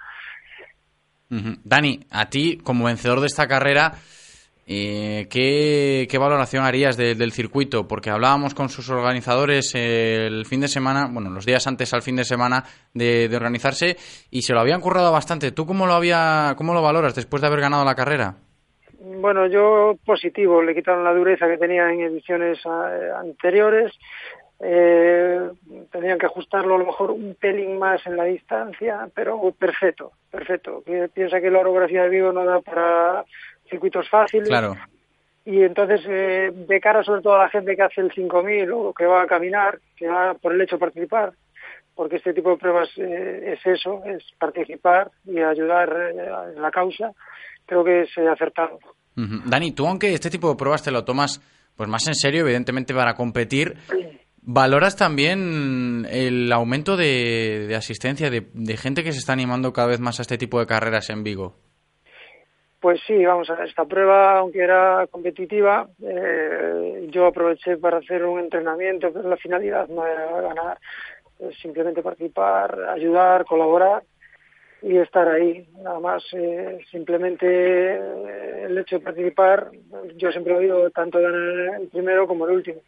Dani 1.63 2.00
a 2.12 2.30
ti 2.30 2.58
como 2.63 2.86
vencedor 2.86 3.19
de 3.19 3.28
esta 3.28 3.48
carrera 3.48 3.93
eh, 4.65 5.28
¿qué, 5.30 6.08
¿qué, 6.10 6.17
valoración 6.17 6.63
harías 6.63 6.96
de, 6.96 7.15
del 7.15 7.34
circuito? 7.34 7.86
Porque 7.86 8.10
hablábamos 8.10 8.54
con 8.54 8.69
sus 8.69 8.89
organizadores 8.89 9.76
el 9.76 10.46
fin 10.46 10.62
de 10.62 10.69
semana, 10.69 11.10
bueno, 11.12 11.30
los 11.30 11.46
días 11.46 11.67
antes 11.67 11.93
al 11.93 12.02
fin 12.02 12.15
de 12.15 12.24
semana 12.24 12.63
de, 12.93 13.28
de 13.28 13.36
organizarse 13.36 13.98
y 14.32 14.41
se 14.43 14.54
lo 14.54 14.62
habían 14.62 14.80
currado 14.80 15.12
bastante. 15.12 15.52
¿Tú 15.52 15.65
cómo 15.65 15.86
lo, 15.86 15.93
había, 15.93 16.54
cómo 16.58 16.74
lo 16.74 16.82
valoras 16.82 17.13
después 17.13 17.41
de 17.41 17.48
haber 17.48 17.60
ganado 17.60 17.84
la 17.84 17.96
carrera? 17.96 18.36
Bueno, 19.00 19.48
yo 19.48 19.96
positivo, 20.06 20.62
le 20.62 20.74
quitaron 20.74 21.04
la 21.04 21.13
dureza 21.13 21.48
que 21.48 21.58
tenía 21.58 21.91
en 21.91 22.02
ediciones 22.02 22.58
eh, 22.65 23.10
anteriores, 23.17 23.91
eh, 24.63 25.49
tenían 25.91 26.17
que 26.17 26.26
ajustarlo 26.26 26.76
a 26.76 26.78
lo 26.78 26.86
mejor 26.86 27.12
un 27.12 27.36
pelín 27.36 27.78
más 27.78 28.06
en 28.08 28.15
la 28.15 28.23
distancia, 28.23 29.10
pero 29.13 29.52
perfecto, 29.52 30.12
perfecto. 30.32 30.84
Piensa 31.13 31.41
que 31.41 31.52
la 31.52 31.60
orografía 31.60 32.04
de 32.04 32.10
Vigo 32.10 32.32
no 32.32 32.45
da 32.45 32.62
para 32.62 33.26
circuitos 33.69 34.10
fáciles. 34.10 34.47
Claro. 34.47 34.76
Y 35.45 35.62
entonces, 35.62 36.02
eh, 36.08 36.52
de 36.54 36.80
cara 36.80 37.04
sobre 37.04 37.21
todo 37.21 37.36
a 37.36 37.43
la 37.43 37.49
gente 37.49 37.76
que 37.76 37.82
hace 37.82 37.99
el 37.99 38.12
5000 38.13 38.71
o 38.71 38.93
que 38.93 39.06
va 39.06 39.23
a 39.23 39.28
caminar, 39.28 39.80
que 39.97 40.08
va 40.08 40.34
por 40.36 40.54
el 40.54 40.62
hecho 40.62 40.78
de 40.78 40.80
participar, 40.80 41.34
porque 41.93 42.15
este 42.15 42.34
tipo 42.34 42.52
de 42.52 42.58
pruebas 42.58 42.89
eh, 42.97 43.54
es 43.54 43.65
eso, 43.65 44.02
es 44.06 44.23
participar 44.39 45.12
y 45.26 45.39
ayudar 45.39 45.93
en 46.56 46.62
la 46.62 46.71
causa, 46.71 47.12
creo 47.65 47.84
que 47.84 48.04
es 48.04 48.17
acertado. 48.17 48.80
Uh 49.17 49.21
-huh. 49.21 49.43
Dani, 49.45 49.73
tú 49.73 49.86
aunque 49.86 50.13
este 50.13 50.30
tipo 50.30 50.49
de 50.49 50.56
pruebas 50.56 50.82
te 50.82 50.91
lo 50.91 51.04
tomas 51.04 51.41
pues 51.76 51.89
más 51.89 52.08
en 52.08 52.15
serio, 52.15 52.41
evidentemente 52.41 52.93
para 52.93 53.15
competir, 53.15 53.76
¿valoras 54.45 54.95
también 54.95 56.06
el 56.10 56.51
aumento 56.51 56.97
de, 56.97 57.65
de 57.67 57.75
asistencia, 57.75 58.29
de, 58.29 58.77
gente 58.77 59.03
que 59.03 59.12
se 59.12 59.19
está 59.19 59.34
animando 59.34 59.73
cada 59.73 59.88
vez 59.88 59.99
más 59.99 60.19
a 60.19 60.23
este 60.23 60.38
tipo 60.38 60.60
de 60.60 60.65
carreras 60.65 61.10
en 61.10 61.23
Vigo? 61.23 61.56
Pues 62.79 62.99
sí, 63.08 63.23
vamos 63.23 63.49
a 63.49 63.63
esta 63.63 63.86
prueba, 63.86 64.39
aunque 64.39 64.60
era 64.60 65.08
competitiva, 65.08 65.88
eh, 66.01 67.08
yo 67.10 67.27
aproveché 67.27 67.77
para 67.77 67.99
hacer 67.99 68.25
un 68.25 68.41
entrenamiento, 68.41 69.12
pero 69.13 69.29
la 69.29 69.38
finalidad 69.38 69.88
no 69.88 70.06
era 70.06 70.41
ganar, 70.41 70.77
simplemente 71.62 72.01
participar, 72.01 72.77
ayudar, 72.89 73.45
colaborar 73.45 74.03
y 74.82 74.97
estar 74.97 75.29
ahí. 75.29 75.65
Nada 75.82 75.99
más, 76.01 76.23
eh, 76.34 76.79
simplemente 76.91 77.45
eh, 77.47 78.63
el 78.65 78.77
hecho 78.77 78.97
de 78.97 79.06
participar, 79.06 79.71
yo 80.17 80.32
siempre 80.32 80.53
lo 80.53 80.60
digo, 80.60 80.89
tanto 80.89 81.21
ganar 81.21 81.79
el 81.79 81.88
primero 81.88 82.27
como 82.27 82.45
el 82.45 82.56
último. 82.56 82.82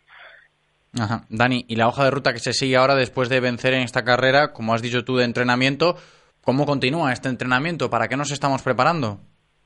Ajá. 0.99 1.25
Dani, 1.29 1.65
¿y 1.67 1.75
la 1.75 1.87
hoja 1.87 2.05
de 2.05 2.11
ruta 2.11 2.33
que 2.33 2.39
se 2.39 2.53
sigue 2.53 2.77
ahora 2.77 2.95
después 2.95 3.27
de 3.29 3.39
vencer 3.39 3.73
en 3.73 3.81
esta 3.81 4.03
carrera, 4.03 4.53
como 4.53 4.73
has 4.73 4.81
dicho 4.81 5.03
tú, 5.03 5.17
de 5.17 5.25
entrenamiento, 5.25 5.95
cómo 6.41 6.65
continúa 6.65 7.11
este 7.11 7.27
entrenamiento? 7.27 7.89
¿Para 7.89 8.07
qué 8.07 8.15
nos 8.15 8.31
estamos 8.31 8.61
preparando? 8.61 9.19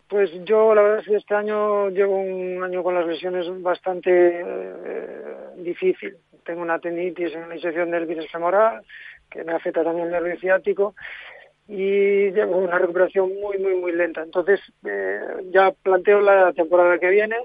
Pues 0.07 0.31
yo 0.43 0.73
la 0.73 0.81
verdad 0.81 0.99
es 1.01 1.05
que 1.05 1.15
este 1.17 1.35
año 1.35 1.89
llevo 1.89 2.19
un 2.19 2.63
año 2.63 2.81
con 2.81 2.95
las 2.95 3.05
lesiones 3.05 3.45
bastante 3.61 4.09
eh, 4.11 5.23
difícil. 5.57 6.17
Tengo 6.43 6.63
una 6.63 6.79
tendinitis 6.79 7.35
en 7.35 7.47
la 7.47 7.55
inserción 7.55 7.91
del 7.91 8.07
bíceps 8.07 8.31
femoral, 8.31 8.81
que 9.29 9.43
me 9.43 9.53
afecta 9.53 9.83
también 9.83 10.07
el 10.07 10.13
nervio 10.13 10.39
ciático, 10.39 10.95
y 11.67 12.31
llevo 12.31 12.57
una 12.57 12.79
recuperación 12.79 13.29
muy, 13.39 13.59
muy, 13.59 13.75
muy 13.75 13.91
lenta. 13.91 14.23
Entonces 14.23 14.59
eh, 14.83 15.19
ya 15.51 15.71
planteo 15.83 16.21
la 16.21 16.53
temporada 16.53 16.97
que 16.97 17.09
viene, 17.09 17.37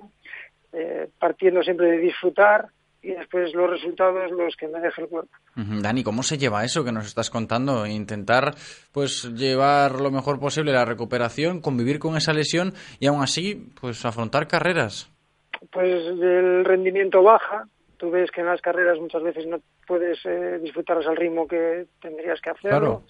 eh, 0.73 1.09
partiendo 1.19 1.63
siempre 1.63 1.91
de 1.91 1.99
disfrutar, 1.99 2.69
y 3.05 3.13
después 3.13 3.53
los 3.55 3.69
resultados 3.69 4.31
los 4.31 4.57
que 4.57 4.67
me 4.67 4.81
deja 4.81 5.03
el 5.03 5.09
cuerpo. 5.09 5.31
Dani, 5.55 6.03
¿cómo 6.03 6.23
se 6.23 6.39
lleva 6.39 6.65
eso 6.65 6.85
que 6.85 6.93
nos 6.93 7.07
estás 7.07 7.29
contando? 7.29 7.87
Intentar 7.87 8.55
pues 8.93 9.31
llevar 9.35 10.01
lo 10.01 10.11
mejor 10.11 10.41
posible 10.41 10.73
la 10.73 10.87
recuperación, 10.87 11.61
convivir 11.61 11.99
con 11.99 12.17
esa 12.17 12.33
lesión 12.33 12.73
y 12.99 13.07
aún 13.07 13.23
así 13.23 13.71
pues 13.79 14.05
afrontar 14.07 14.49
carreras. 14.49 15.11
Pues 15.71 16.07
el 16.07 16.65
rendimiento 16.65 17.23
baja, 17.23 17.67
tú 17.99 18.11
ves 18.11 18.31
que 18.31 18.41
en 18.41 18.47
las 18.47 18.63
carreras 18.63 18.99
muchas 18.99 19.23
veces 19.23 19.47
no 19.47 19.59
puedes 19.87 20.19
eh, 20.25 20.59
disfrutarlas 20.63 21.07
al 21.07 21.17
ritmo 21.17 21.47
que 21.47 21.87
tendrías 22.01 22.41
que 22.41 22.51
hacerlo. 22.51 23.03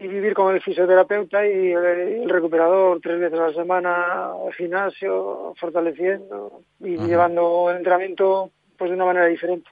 Y 0.00 0.08
vivir 0.08 0.34
con 0.34 0.52
el 0.52 0.60
fisioterapeuta 0.60 1.46
y 1.46 1.70
el, 1.70 2.28
recuperador 2.28 2.98
tres 3.00 3.20
veces 3.20 3.38
a 3.38 3.48
la 3.48 3.52
semana 3.52 4.32
al 4.32 4.52
gimnasio, 4.54 5.54
fortaleciendo 5.60 6.62
y 6.80 6.96
llevando 6.96 7.70
el 7.70 7.76
entrenamiento 7.76 8.50
pues 8.76 8.90
de 8.90 8.96
una 8.96 9.06
manera 9.06 9.26
diferente. 9.26 9.68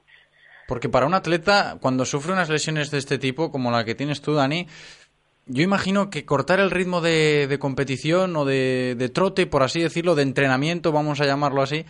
Porque 0.69 0.89
para 0.89 1.07
un 1.07 1.15
atleta, 1.15 1.77
cuando 1.81 2.05
sufre 2.05 2.33
unas 2.33 2.49
lesiones 2.49 2.91
de 2.91 2.99
este 2.99 3.19
tipo, 3.19 3.51
como 3.51 3.71
la 3.71 3.85
que 3.85 3.95
tienes 3.95 4.23
tú, 4.23 4.35
Dani, 4.35 4.67
yo 5.47 5.63
imagino 5.63 6.09
que 6.09 6.25
cortar 6.25 6.61
el 6.61 6.71
ritmo 6.71 7.01
de, 7.01 7.57
competición 7.61 8.37
o 8.37 8.45
de, 8.45 9.11
trote, 9.13 9.47
por 9.47 9.63
así 9.63 9.81
decirlo, 9.81 10.15
de 10.15 10.23
entrenamiento, 10.23 10.93
vamos 10.93 11.21
a 11.21 11.27
llamarlo 11.27 11.63
así, 11.63 11.85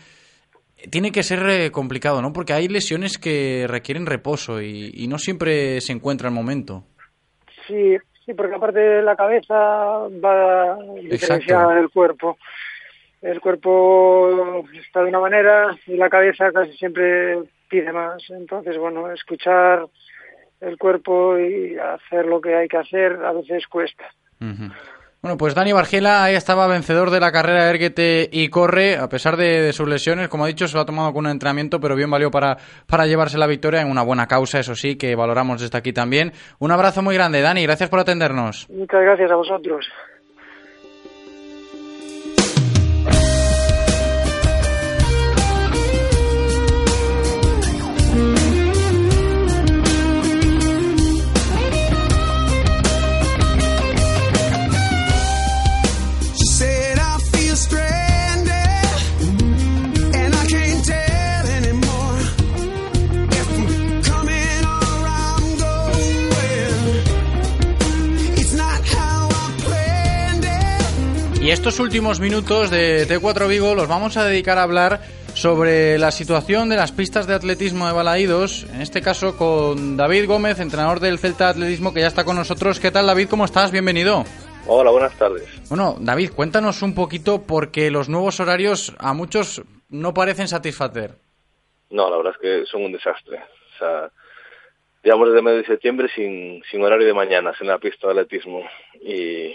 tiene 0.90 1.12
que 1.12 1.22
ser 1.22 1.48
eh, 1.48 1.70
complicado, 1.70 2.22
¿no? 2.22 2.33
Porque 2.33 2.55
hay 2.55 2.66
lesiones 2.66 3.18
que 3.18 3.66
requieren 3.68 4.07
reposo 4.07 4.61
y, 4.61 5.07
no 5.07 5.18
siempre 5.18 5.81
se 5.81 5.92
encuentra 5.92 6.29
el 6.29 6.35
momento. 6.35 6.85
Sí, 7.66 7.96
sí, 8.25 8.35
porque 8.35 8.57
aparte 8.57 8.81
de 8.81 9.03
la 9.03 9.14
cabeza 9.14 9.55
va 9.55 10.77
diferenciada 11.01 11.75
del 11.75 11.90
cuerpo 11.90 12.37
el 13.22 13.40
cuerpo 13.40 14.64
está 14.74 15.02
de 15.02 15.08
una 15.08 15.20
manera 15.20 15.76
y 15.87 15.96
la 15.96 16.11
cabeza 16.11 16.50
casi 16.52 16.72
siempre 16.76 17.38
pide 17.68 17.92
más. 17.92 18.22
Entonces, 18.30 18.76
bueno, 18.76 19.11
escuchar 19.12 19.87
el 20.61 20.76
cuerpo 20.76 21.38
y 21.38 21.76
hacer 21.78 22.26
lo 22.26 22.40
que 22.40 22.54
hay 22.54 22.68
que 22.68 22.78
hacer 22.78 23.12
a 23.24 23.32
veces 23.32 23.66
cuesta. 23.68 24.04
Bueno, 25.22 25.38
pues 25.38 25.54
Dani 25.54 25.72
Bargela 25.72 26.24
ahí 26.24 26.35
estaba 26.35 26.66
vencedor 26.66 27.11
de 27.11 27.20
la 27.20 27.30
carrera 27.30 27.70
Erguete 27.70 28.28
y 28.32 28.48
corre, 28.48 28.96
a 28.96 29.08
pesar 29.08 29.37
de, 29.37 29.72
sus 29.72 29.88
lesiones, 29.88 30.28
como 30.28 30.44
ha 30.44 30.48
dicho, 30.48 30.66
se 30.66 30.74
lo 30.74 30.80
ha 30.80 30.85
tomado 30.85 31.12
con 31.12 31.26
un 31.26 31.30
entrenamiento, 31.30 31.78
pero 31.78 31.94
bien 31.94 32.11
valió 32.11 32.28
para, 32.32 32.56
para 32.88 33.06
llevarse 33.06 33.38
la 33.38 33.46
victoria 33.46 33.82
en 33.82 33.90
una 33.90 34.02
buena 34.02 34.26
causa, 34.26 34.58
eso 34.58 34.74
sí, 34.74 34.98
que 34.98 35.14
valoramos 35.14 35.61
desde 35.61 35.78
aquí 35.78 35.92
también. 35.92 36.32
Un 36.58 36.72
abrazo 36.72 37.02
muy 37.02 37.14
grande, 37.14 37.40
Dani, 37.40 37.62
gracias 37.62 37.88
por 37.88 38.00
atendernos. 38.00 38.68
Muchas 38.68 39.00
gracias 39.00 39.30
a 39.30 39.37
vosotros. 39.37 39.87
Estos 71.52 71.80
últimos 71.80 72.18
minutos 72.18 72.70
de 72.70 73.06
T4 73.06 73.46
Vigo 73.46 73.74
los 73.74 73.86
vamos 73.86 74.16
a 74.16 74.24
dedicar 74.24 74.56
a 74.56 74.62
hablar 74.62 75.00
sobre 75.34 75.98
la 75.98 76.10
situación 76.10 76.70
de 76.70 76.76
las 76.76 76.92
pistas 76.92 77.26
de 77.26 77.34
atletismo 77.34 77.86
de 77.86 77.92
Balaídos, 77.92 78.64
en 78.72 78.80
este 78.80 79.02
caso 79.02 79.36
con 79.36 79.98
David 79.98 80.26
Gómez, 80.26 80.60
entrenador 80.60 80.98
del 80.98 81.18
Celta 81.18 81.50
Atletismo, 81.50 81.92
que 81.92 82.00
ya 82.00 82.06
está 82.06 82.24
con 82.24 82.36
nosotros. 82.36 82.80
¿Qué 82.80 82.90
tal, 82.90 83.06
David? 83.06 83.28
¿Cómo 83.28 83.44
estás? 83.44 83.70
Bienvenido. 83.70 84.24
Hola, 84.66 84.90
buenas 84.92 85.12
tardes. 85.18 85.46
Bueno, 85.68 85.96
David, 86.00 86.30
cuéntanos 86.34 86.80
un 86.80 86.94
poquito 86.94 87.42
porque 87.46 87.90
los 87.90 88.08
nuevos 88.08 88.40
horarios 88.40 88.94
a 88.98 89.12
muchos 89.12 89.62
no 89.90 90.14
parecen 90.14 90.48
satisfacer. 90.48 91.16
No, 91.90 92.08
la 92.08 92.16
verdad 92.16 92.32
es 92.34 92.40
que 92.40 92.66
son 92.66 92.82
un 92.82 92.92
desastre. 92.92 93.36
O 93.36 93.78
sea, 93.78 94.10
llevamos 95.04 95.28
desde 95.28 95.42
medio 95.42 95.58
de 95.58 95.66
septiembre 95.66 96.08
sin, 96.14 96.62
sin 96.70 96.82
horario 96.82 97.06
de 97.06 97.12
mañanas 97.12 97.56
en 97.60 97.66
la 97.66 97.76
pista 97.76 98.06
de 98.06 98.12
atletismo 98.20 98.62
y 99.02 99.54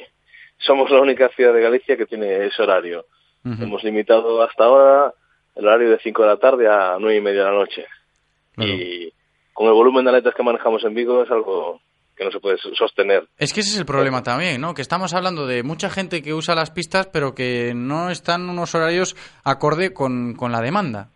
somos 0.58 0.90
la 0.90 1.02
única 1.02 1.30
ciudad 1.30 1.54
de 1.54 1.62
Galicia 1.62 1.98
que 1.98 2.06
tiene 2.06 2.46
ese 2.46 2.62
horario. 2.62 3.06
Hemos 3.46 3.82
limitado 3.84 4.42
hasta 4.44 4.66
ahora 4.66 5.14
el 5.56 5.66
horario 5.66 5.92
de 5.92 6.00
5 6.00 6.22
de 6.22 6.28
la 6.28 6.38
tarde 6.38 6.68
a 6.68 6.98
9 7.00 7.18
y 7.18 7.22
media 7.22 7.46
de 7.46 7.50
la 7.50 7.56
noche. 7.56 7.86
Y 8.58 9.14
con 9.54 9.68
el 9.68 9.74
volumen 9.74 10.04
de 10.04 10.12
atletas 10.12 10.36
que 10.36 10.44
manejamos 10.44 10.84
en 10.84 10.94
Vigo 10.94 11.24
es 11.24 11.32
algo 11.32 11.80
que 12.18 12.26
no 12.26 12.32
se 12.32 12.40
puede 12.40 12.58
sostener. 12.58 13.28
Es 13.38 13.54
que 13.54 13.62
ese 13.62 13.70
es 13.70 13.80
el 13.80 13.86
problema 13.86 14.24
también, 14.24 14.60
¿no? 14.60 14.74
Que 14.74 14.82
estamos 14.82 15.14
hablando 15.14 15.46
de 15.46 15.64
mucha 15.64 15.90
gente 15.90 16.22
que 16.22 16.34
usa 16.34 16.56
las 16.56 16.72
pistas, 16.72 17.08
pero 17.08 17.36
que 17.36 17.74
no 17.76 18.10
están 18.10 18.50
unos 18.50 18.74
horarios 18.76 19.16
acorde 19.44 19.94
con, 19.94 20.34
con 20.34 20.52
la 20.52 20.62
demanda. 20.62 21.10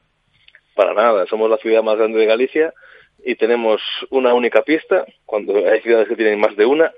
Para 0.76 0.94
nada, 0.94 1.26
somos 1.26 1.50
la 1.50 1.58
ciudad 1.58 1.84
más 1.84 1.98
grande 1.98 2.20
de 2.20 2.28
Galicia 2.28 2.74
y 3.26 3.36
tenemos 3.36 3.82
una 4.10 4.34
única 4.34 4.62
pista, 4.62 5.06
cuando 5.26 5.56
hay 5.56 5.82
ciudades 5.82 6.08
que 6.08 6.16
tienen 6.16 6.40
más 6.40 6.56
de 6.56 6.66
una, 6.66 6.92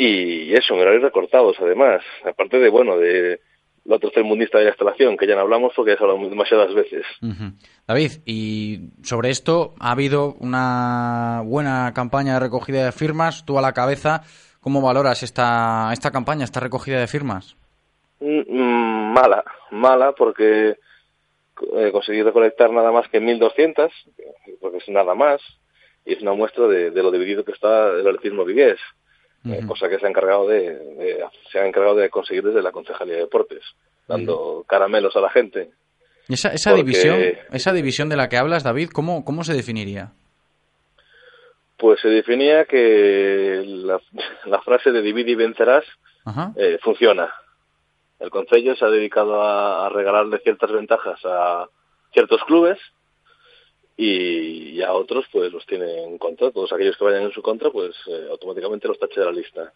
y 0.00 0.54
eso, 0.54 0.74
en 0.74 0.80
horarios 0.80 1.02
recortados 1.02 1.56
además, 1.60 2.02
aparte 2.24 2.60
de, 2.60 2.68
bueno, 2.70 2.96
de 2.96 3.40
lo 3.84 3.98
tercermundista 3.98 4.58
de 4.58 4.64
la 4.64 4.70
instalación, 4.70 5.16
que 5.16 5.26
ya 5.26 5.34
no 5.34 5.40
hablamos 5.40 5.72
porque 5.74 5.92
ya 5.92 5.98
se 5.98 6.04
hablado 6.04 6.28
demasiadas 6.28 6.72
veces. 6.72 7.04
David, 7.86 8.12
y 8.24 8.90
sobre 9.02 9.30
esto 9.30 9.74
ha 9.80 9.90
habido 9.90 10.34
una 10.38 11.42
buena 11.44 11.92
campaña 11.94 12.34
de 12.34 12.40
recogida 12.40 12.84
de 12.84 12.92
firmas, 12.92 13.44
tú 13.44 13.58
a 13.58 13.62
la 13.62 13.72
cabeza, 13.72 14.22
¿cómo 14.60 14.80
valoras 14.80 15.24
esta, 15.24 15.90
esta 15.92 16.12
campaña, 16.12 16.44
esta 16.44 16.60
recogida 16.60 17.00
de 17.00 17.08
firmas? 17.08 17.56
Mm, 18.20 18.42
mm, 18.46 19.12
mala, 19.14 19.42
mala 19.72 20.12
porque 20.12 20.76
he 21.76 21.90
conseguido 21.90 22.26
recolectar 22.26 22.70
nada 22.70 22.92
más 22.92 23.08
que 23.08 23.20
1.200, 23.20 23.90
porque 24.60 24.78
es 24.78 24.88
nada 24.90 25.16
más, 25.16 25.40
y 26.04 26.12
es 26.12 26.22
una 26.22 26.34
muestra 26.34 26.68
de, 26.68 26.92
de 26.92 27.02
lo 27.02 27.10
dividido 27.10 27.44
que 27.44 27.52
está 27.52 27.88
el 27.88 28.06
atletismo 28.06 28.44
vigués. 28.44 28.78
Eh, 29.52 29.66
cosa 29.66 29.88
que 29.88 29.98
se 29.98 30.06
ha 30.06 30.08
encargado 30.08 30.48
de, 30.48 31.24
se 31.50 31.58
ha 31.58 31.66
encargado 31.66 31.96
de 31.96 32.10
conseguir 32.10 32.44
desde 32.44 32.62
la 32.62 32.72
Concejalía 32.72 33.14
de 33.14 33.20
Deportes, 33.20 33.62
dando 34.06 34.64
caramelos 34.68 35.16
a 35.16 35.20
la 35.20 35.30
gente. 35.30 35.70
esa, 36.28 36.52
esa 36.52 36.74
división, 36.74 37.18
esa 37.52 37.72
división 37.72 38.08
de 38.08 38.16
la 38.16 38.28
que 38.28 38.36
hablas, 38.36 38.62
David, 38.62 38.90
cómo, 38.90 39.24
cómo 39.24 39.44
se 39.44 39.54
definiría? 39.54 40.12
Pues 41.76 42.00
se 42.00 42.08
definía 42.08 42.64
que 42.64 43.62
la, 43.64 44.00
frase 44.64 44.90
de 44.90 45.02
divide 45.02 45.32
y 45.32 45.36
vencerás 45.36 45.84
eh, 46.56 46.78
funciona. 46.82 47.32
El 48.18 48.30
Concello 48.30 48.74
se 48.74 48.84
ha 48.84 48.88
dedicado 48.88 49.42
a 49.42 49.88
regalarle 49.88 50.38
ciertas 50.38 50.72
ventajas 50.72 51.20
a 51.24 51.68
ciertos 52.12 52.42
clubes 52.44 52.78
y, 54.00 54.80
a 54.80 54.92
otros 54.92 55.26
pues 55.32 55.52
los 55.52 55.66
tiene 55.66 56.04
en 56.04 56.18
contra, 56.18 56.52
todos 56.52 56.72
aquellos 56.72 56.96
que 56.96 57.04
vayan 57.04 57.24
en 57.24 57.32
su 57.32 57.42
contra 57.42 57.70
pues 57.70 57.96
eh, 58.06 58.28
automáticamente 58.30 58.86
los 58.86 58.98
tache 58.98 59.18
de 59.20 59.26
la 59.26 59.32
lista. 59.32 59.72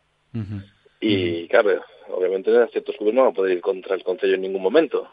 Y 1.00 1.48
claro, 1.48 1.82
obviamente 2.10 2.50
ciertos 2.68 2.96
clubes 2.96 3.14
no 3.14 3.22
van 3.22 3.32
a 3.32 3.34
poder 3.34 3.56
ir 3.56 3.60
contra 3.60 3.96
el 3.96 4.04
Concello 4.04 4.36
en 4.36 4.42
ningún 4.42 4.62
momento, 4.62 5.10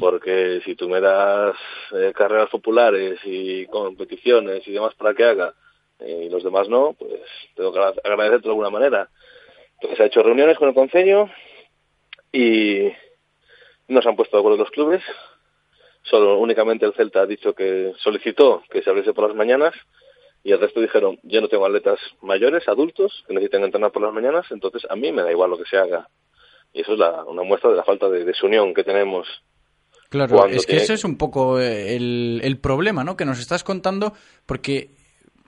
porque 0.00 0.60
si 0.64 0.74
tú 0.74 0.88
me 0.88 1.00
das 1.00 1.54
eh, 1.92 2.12
carreras 2.14 2.50
populares 2.50 3.20
y 3.24 3.66
competiciones 3.66 4.66
y 4.66 4.72
demás 4.72 4.94
para 4.96 5.14
que 5.14 5.24
haga 5.24 5.54
eh, 6.00 6.24
y 6.26 6.28
los 6.28 6.42
demás 6.42 6.68
no, 6.68 6.94
pues 6.98 7.22
tengo 7.54 7.72
que 7.72 7.78
agradecerte 7.78 8.48
de 8.48 8.50
alguna 8.50 8.70
manera. 8.70 9.08
Entonces 9.74 10.00
ha 10.00 10.06
hecho 10.06 10.24
reuniones 10.24 10.58
con 10.58 10.68
el 10.68 10.74
Concello 10.74 11.30
y 12.32 12.90
no 13.86 14.02
se 14.02 14.08
han 14.08 14.16
puesto 14.16 14.36
de 14.36 14.40
acuerdo 14.40 14.58
los 14.58 14.70
clubes. 14.70 15.02
Solo 16.02 16.38
únicamente 16.38 16.86
el 16.86 16.94
Celta 16.94 17.22
ha 17.22 17.26
dicho 17.26 17.54
que 17.54 17.92
solicitó 17.98 18.62
que 18.70 18.82
se 18.82 18.90
abriese 18.90 19.12
por 19.12 19.28
las 19.28 19.36
mañanas 19.36 19.74
y 20.42 20.52
el 20.52 20.60
resto 20.60 20.80
dijeron, 20.80 21.18
yo 21.22 21.40
no 21.40 21.48
tengo 21.48 21.66
atletas 21.66 21.98
mayores, 22.22 22.66
adultos, 22.66 23.24
que 23.26 23.34
necesiten 23.34 23.64
entrenar 23.64 23.92
por 23.92 24.02
las 24.02 24.12
mañanas, 24.12 24.46
entonces 24.50 24.82
a 24.88 24.96
mí 24.96 25.12
me 25.12 25.22
da 25.22 25.30
igual 25.30 25.50
lo 25.50 25.58
que 25.58 25.68
se 25.68 25.76
haga. 25.76 26.08
Y 26.72 26.80
eso 26.80 26.92
es 26.92 26.98
la, 26.98 27.24
una 27.24 27.42
muestra 27.42 27.70
de 27.70 27.76
la 27.76 27.84
falta 27.84 28.08
de 28.08 28.24
desunión 28.24 28.72
que 28.72 28.84
tenemos. 28.84 29.26
Claro, 30.08 30.46
es 30.46 30.66
que 30.66 30.76
ese 30.76 30.94
es 30.94 31.04
un 31.04 31.18
poco 31.18 31.60
el, 31.60 32.40
el 32.42 32.58
problema, 32.58 33.04
¿no? 33.04 33.16
Que 33.16 33.24
nos 33.24 33.38
estás 33.38 33.62
contando, 33.62 34.12
porque 34.46 34.90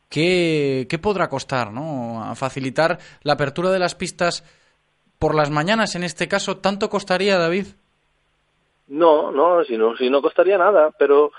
¿qué, 0.09 0.87
¿qué 0.89 0.99
podrá 0.99 1.29
costar, 1.29 1.73
¿no? 1.73 2.23
A 2.23 2.35
facilitar 2.37 2.99
la 3.23 3.33
apertura 3.33 3.71
de 3.71 3.79
las 3.79 3.95
pistas 3.95 4.45
por 5.19 5.35
las 5.35 5.51
mañanas, 5.51 5.95
en 5.95 6.05
este 6.05 6.29
caso, 6.29 6.59
¿tanto 6.59 6.91
costaría, 6.91 7.39
David? 7.39 7.67
No, 8.93 9.33
no, 9.33 9.65
si 9.65 9.79
no, 9.79 9.97
si 9.97 10.11
no 10.11 10.21
costaría 10.21 10.59
nada, 10.59 10.91
pero 10.99 11.33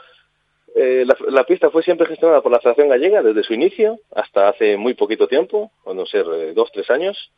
eh, 0.74 1.06
la, 1.28 1.44
pista 1.44 1.70
fue 1.70 1.84
siempre 1.84 2.08
gestionada 2.08 2.42
por 2.42 2.52
la 2.52 2.60
Federación 2.60 2.89
Gallega 2.89 3.22
desde 3.22 3.44
su 3.44 3.54
inicio 3.54 4.00
hasta 4.16 4.50
hace 4.50 4.76
muy 4.76 4.96
poquito 4.96 5.28
tiempo, 5.28 5.72
no 5.86 6.04
sé, 6.08 6.24
dos, 6.56 6.72
tres 6.74 6.89
años, 6.89 7.32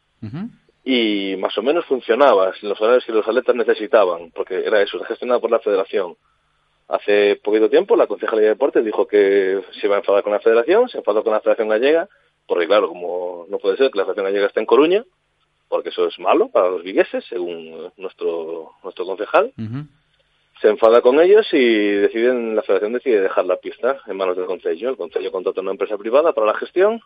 y 0.85 1.35
más 1.37 1.57
o 1.57 1.61
menos 1.61 1.83
funcionaba 1.85 2.53
en 2.61 2.69
los 2.69 2.79
horarios 2.79 3.03
que 3.03 3.11
los 3.11 3.27
atletas 3.27 3.57
necesitaban, 3.57 4.31
porque 4.31 4.63
era 4.65 4.81
eso, 4.81 5.03
gestionada 5.03 5.41
por 5.41 5.51
la 5.51 5.59
Federación. 5.59 6.15
Hace 6.87 7.35
poquito 7.43 7.69
tiempo 7.69 7.97
la 7.97 8.07
Concejalía 8.07 8.43
de 8.43 8.49
Deportes 8.49 8.85
dijo 8.85 9.05
que 9.05 9.63
se 9.81 9.87
iba 9.87 9.97
a 9.97 9.99
enfadar 9.99 10.23
con 10.23 10.31
la 10.31 10.39
Federación, 10.39 10.87
se 10.87 10.99
enfadó 10.99 11.25
con 11.25 11.33
la 11.33 11.41
Federación 11.41 11.67
Gallega, 11.67 12.07
porque 12.47 12.67
claro, 12.67 12.87
como 12.87 13.47
no 13.49 13.57
puede 13.57 13.75
ser 13.75 13.91
que 13.91 13.97
la 13.97 14.05
Federación 14.05 14.27
Gallega 14.27 14.47
esté 14.47 14.61
en 14.61 14.65
Coruña, 14.65 15.03
porque 15.67 15.89
eso 15.89 16.07
es 16.07 16.17
malo 16.19 16.47
para 16.47 16.69
los 16.69 16.83
vigueses, 16.83 17.25
según 17.27 17.91
nuestro, 17.97 18.71
nuestro 18.81 19.05
concejal 19.05 19.51
se 20.61 20.69
enfada 20.69 21.01
con 21.01 21.19
ellos 21.19 21.47
y 21.51 21.91
deciden, 21.91 22.55
la 22.55 22.61
federación 22.61 22.93
decide 22.93 23.21
dejar 23.21 23.45
la 23.45 23.57
pista 23.57 23.99
en 24.07 24.15
manos 24.15 24.37
del 24.37 24.45
Consejo. 24.45 24.89
El 24.89 24.97
Consejo 24.97 25.31
contrata 25.31 25.61
una 25.61 25.71
empresa 25.71 25.97
privada 25.97 26.33
para 26.33 26.47
la 26.47 26.57
gestión 26.57 27.01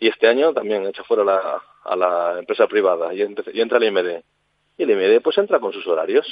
y 0.00 0.08
este 0.08 0.26
año 0.26 0.52
también 0.52 0.86
echa 0.86 1.04
fuera 1.04 1.22
la, 1.22 1.62
a 1.84 1.96
la 1.96 2.38
empresa 2.40 2.66
privada 2.66 3.14
y, 3.14 3.22
entra 3.22 3.78
el 3.78 3.84
IMD. 3.84 4.22
Y 4.78 4.82
el 4.82 4.90
IMD 4.90 5.22
pues 5.22 5.38
entra 5.38 5.60
con 5.60 5.72
sus 5.72 5.86
horarios. 5.86 6.26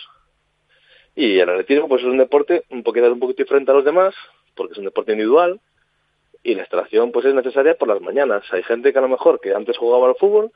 Y 1.14 1.38
el 1.38 1.48
atletismo 1.48 1.88
pues 1.88 2.02
es 2.02 2.08
un 2.08 2.18
deporte 2.18 2.64
un 2.70 2.82
poquito, 2.82 3.12
un 3.12 3.20
poquito 3.20 3.42
diferente 3.42 3.70
a 3.70 3.74
los 3.74 3.84
demás 3.84 4.14
porque 4.56 4.72
es 4.72 4.78
un 4.78 4.84
deporte 4.84 5.12
individual 5.12 5.60
y 6.42 6.54
la 6.54 6.62
instalación 6.62 7.12
pues 7.12 7.26
es 7.26 7.34
necesaria 7.34 7.76
por 7.76 7.88
las 7.88 8.00
mañanas. 8.00 8.44
Hay 8.52 8.62
gente 8.64 8.92
que 8.92 8.98
a 8.98 9.02
lo 9.02 9.08
mejor 9.08 9.40
que 9.40 9.54
antes 9.54 9.78
jugaba 9.78 10.08
al 10.08 10.16
fútbol, 10.16 10.50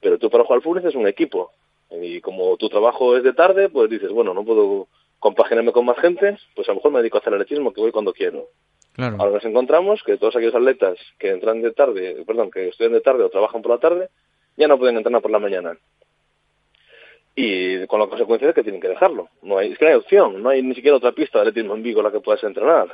pero 0.00 0.18
tú 0.18 0.28
para 0.28 0.44
jugar 0.44 0.58
al 0.58 0.62
fútbol 0.62 0.76
necesitas 0.76 1.00
un 1.00 1.08
equipo. 1.08 1.52
Y 1.90 2.20
como 2.20 2.56
tu 2.56 2.68
trabajo 2.68 3.16
es 3.16 3.22
de 3.22 3.32
tarde, 3.32 3.68
pues 3.68 3.88
dices, 3.88 4.10
bueno, 4.10 4.34
no 4.34 4.44
puedo 4.44 4.88
compaginarme 5.22 5.70
con 5.70 5.86
más 5.86 5.98
gente, 5.98 6.36
pues 6.56 6.68
a 6.68 6.72
lo 6.72 6.76
mejor 6.76 6.90
me 6.90 6.98
dedico 6.98 7.16
a 7.16 7.20
hacer 7.20 7.32
atletismo, 7.32 7.72
que 7.72 7.80
voy 7.80 7.92
cuando 7.92 8.12
quiero. 8.12 8.48
Ahora 8.96 9.30
nos 9.30 9.44
encontramos 9.44 10.02
que 10.02 10.18
todos 10.18 10.34
aquellos 10.34 10.54
atletas 10.54 10.98
que 11.16 11.30
entran 11.30 11.62
de 11.62 11.70
tarde, 11.70 12.24
perdón, 12.26 12.50
que 12.50 12.68
estudian 12.68 12.92
de 12.92 13.00
tarde 13.00 13.22
o 13.22 13.30
trabajan 13.30 13.62
por 13.62 13.70
la 13.70 13.78
tarde, 13.78 14.08
ya 14.56 14.66
no 14.66 14.78
pueden 14.78 14.96
entrenar 14.96 15.22
por 15.22 15.30
la 15.30 15.38
mañana. 15.38 15.78
Y 17.36 17.86
con 17.86 18.00
la 18.00 18.08
consecuencia 18.08 18.48
de 18.48 18.54
que 18.54 18.64
tienen 18.64 18.80
que 18.80 18.88
dejarlo. 18.88 19.28
No 19.42 19.58
hay, 19.58 19.70
es 19.70 19.78
que 19.78 19.84
no 19.84 19.90
hay 19.92 19.96
opción, 19.96 20.42
no 20.42 20.48
hay 20.48 20.60
ni 20.60 20.74
siquiera 20.74 20.96
otra 20.96 21.12
pista 21.12 21.38
de 21.38 21.48
atletismo 21.48 21.76
en 21.76 21.84
Vigo 21.84 22.00
en 22.00 22.06
la 22.06 22.12
que 22.12 22.20
puedas 22.20 22.42
entrenar. 22.42 22.88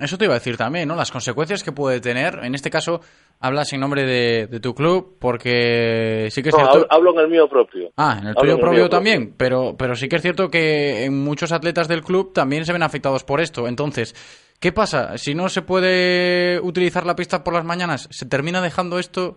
Eso 0.00 0.16
te 0.16 0.24
iba 0.24 0.34
a 0.34 0.38
decir 0.38 0.56
también, 0.56 0.88
¿no? 0.88 0.96
Las 0.96 1.10
consecuencias 1.10 1.62
que 1.62 1.72
puede 1.72 2.00
tener, 2.00 2.38
en 2.42 2.54
este 2.54 2.70
caso, 2.70 3.00
hablas 3.40 3.72
en 3.72 3.80
nombre 3.80 4.04
de, 4.04 4.60
tu 4.60 4.74
club, 4.74 5.16
porque 5.20 6.28
sí 6.30 6.42
que 6.42 6.48
es 6.48 6.54
cierto... 6.54 6.86
Hablo 6.88 7.12
en 7.12 7.20
el 7.20 7.28
mío 7.28 7.46
propio. 7.46 7.90
Ah, 7.96 8.18
en 8.20 8.28
el 8.28 8.34
tuyo 8.34 8.58
propio 8.58 8.88
también, 8.88 9.34
Pero, 9.36 9.74
pero 9.78 9.94
sí 9.94 10.08
que 10.08 10.16
es 10.16 10.22
cierto 10.22 10.48
que 10.48 11.04
en 11.04 11.22
muchos 11.22 11.52
atletas 11.52 11.88
del 11.88 12.02
club 12.02 12.32
también 12.32 12.64
se 12.64 12.72
ven 12.72 12.82
afectados 12.82 13.22
por 13.22 13.40
esto. 13.40 13.68
Entonces, 13.68 14.14
¿qué 14.60 14.72
pasa? 14.72 15.18
Si 15.18 15.34
no 15.34 15.48
se 15.50 15.60
puede 15.60 16.58
utilizar 16.60 17.04
la 17.04 17.16
pista 17.16 17.44
por 17.44 17.52
las 17.52 17.64
mañanas, 17.64 18.08
¿se 18.10 18.26
termina 18.26 18.62
dejando 18.62 18.98
esto? 18.98 19.36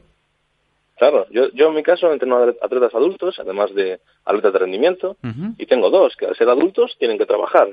Claro, 0.98 1.26
yo, 1.32 1.50
yo 1.54 1.68
en 1.68 1.76
mi 1.76 1.84
caso 1.84 2.12
entreno 2.14 2.38
atletas 2.62 2.96
adultos, 2.96 3.36
además 3.40 3.74
de 3.74 4.00
atletas 4.24 4.54
de 4.54 4.60
rendimiento, 4.60 5.18
y 5.58 5.66
tengo 5.66 5.90
dos 5.90 6.16
que 6.16 6.28
al 6.28 6.36
ser 6.38 6.48
adultos 6.48 6.96
tienen 6.98 7.18
que 7.18 7.26
trabajar. 7.26 7.68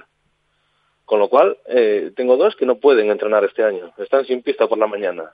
Con 1.11 1.19
lo 1.19 1.29
cual, 1.29 1.57
eh, 1.67 2.13
tengo 2.15 2.37
dos 2.37 2.55
que 2.55 2.65
no 2.65 2.77
pueden 2.77 3.11
entrenar 3.11 3.43
este 3.43 3.65
año, 3.65 3.93
están 3.99 4.25
sin 4.27 4.43
pista 4.43 4.69
por 4.69 4.79
la 4.79 4.87
mañana. 4.87 5.33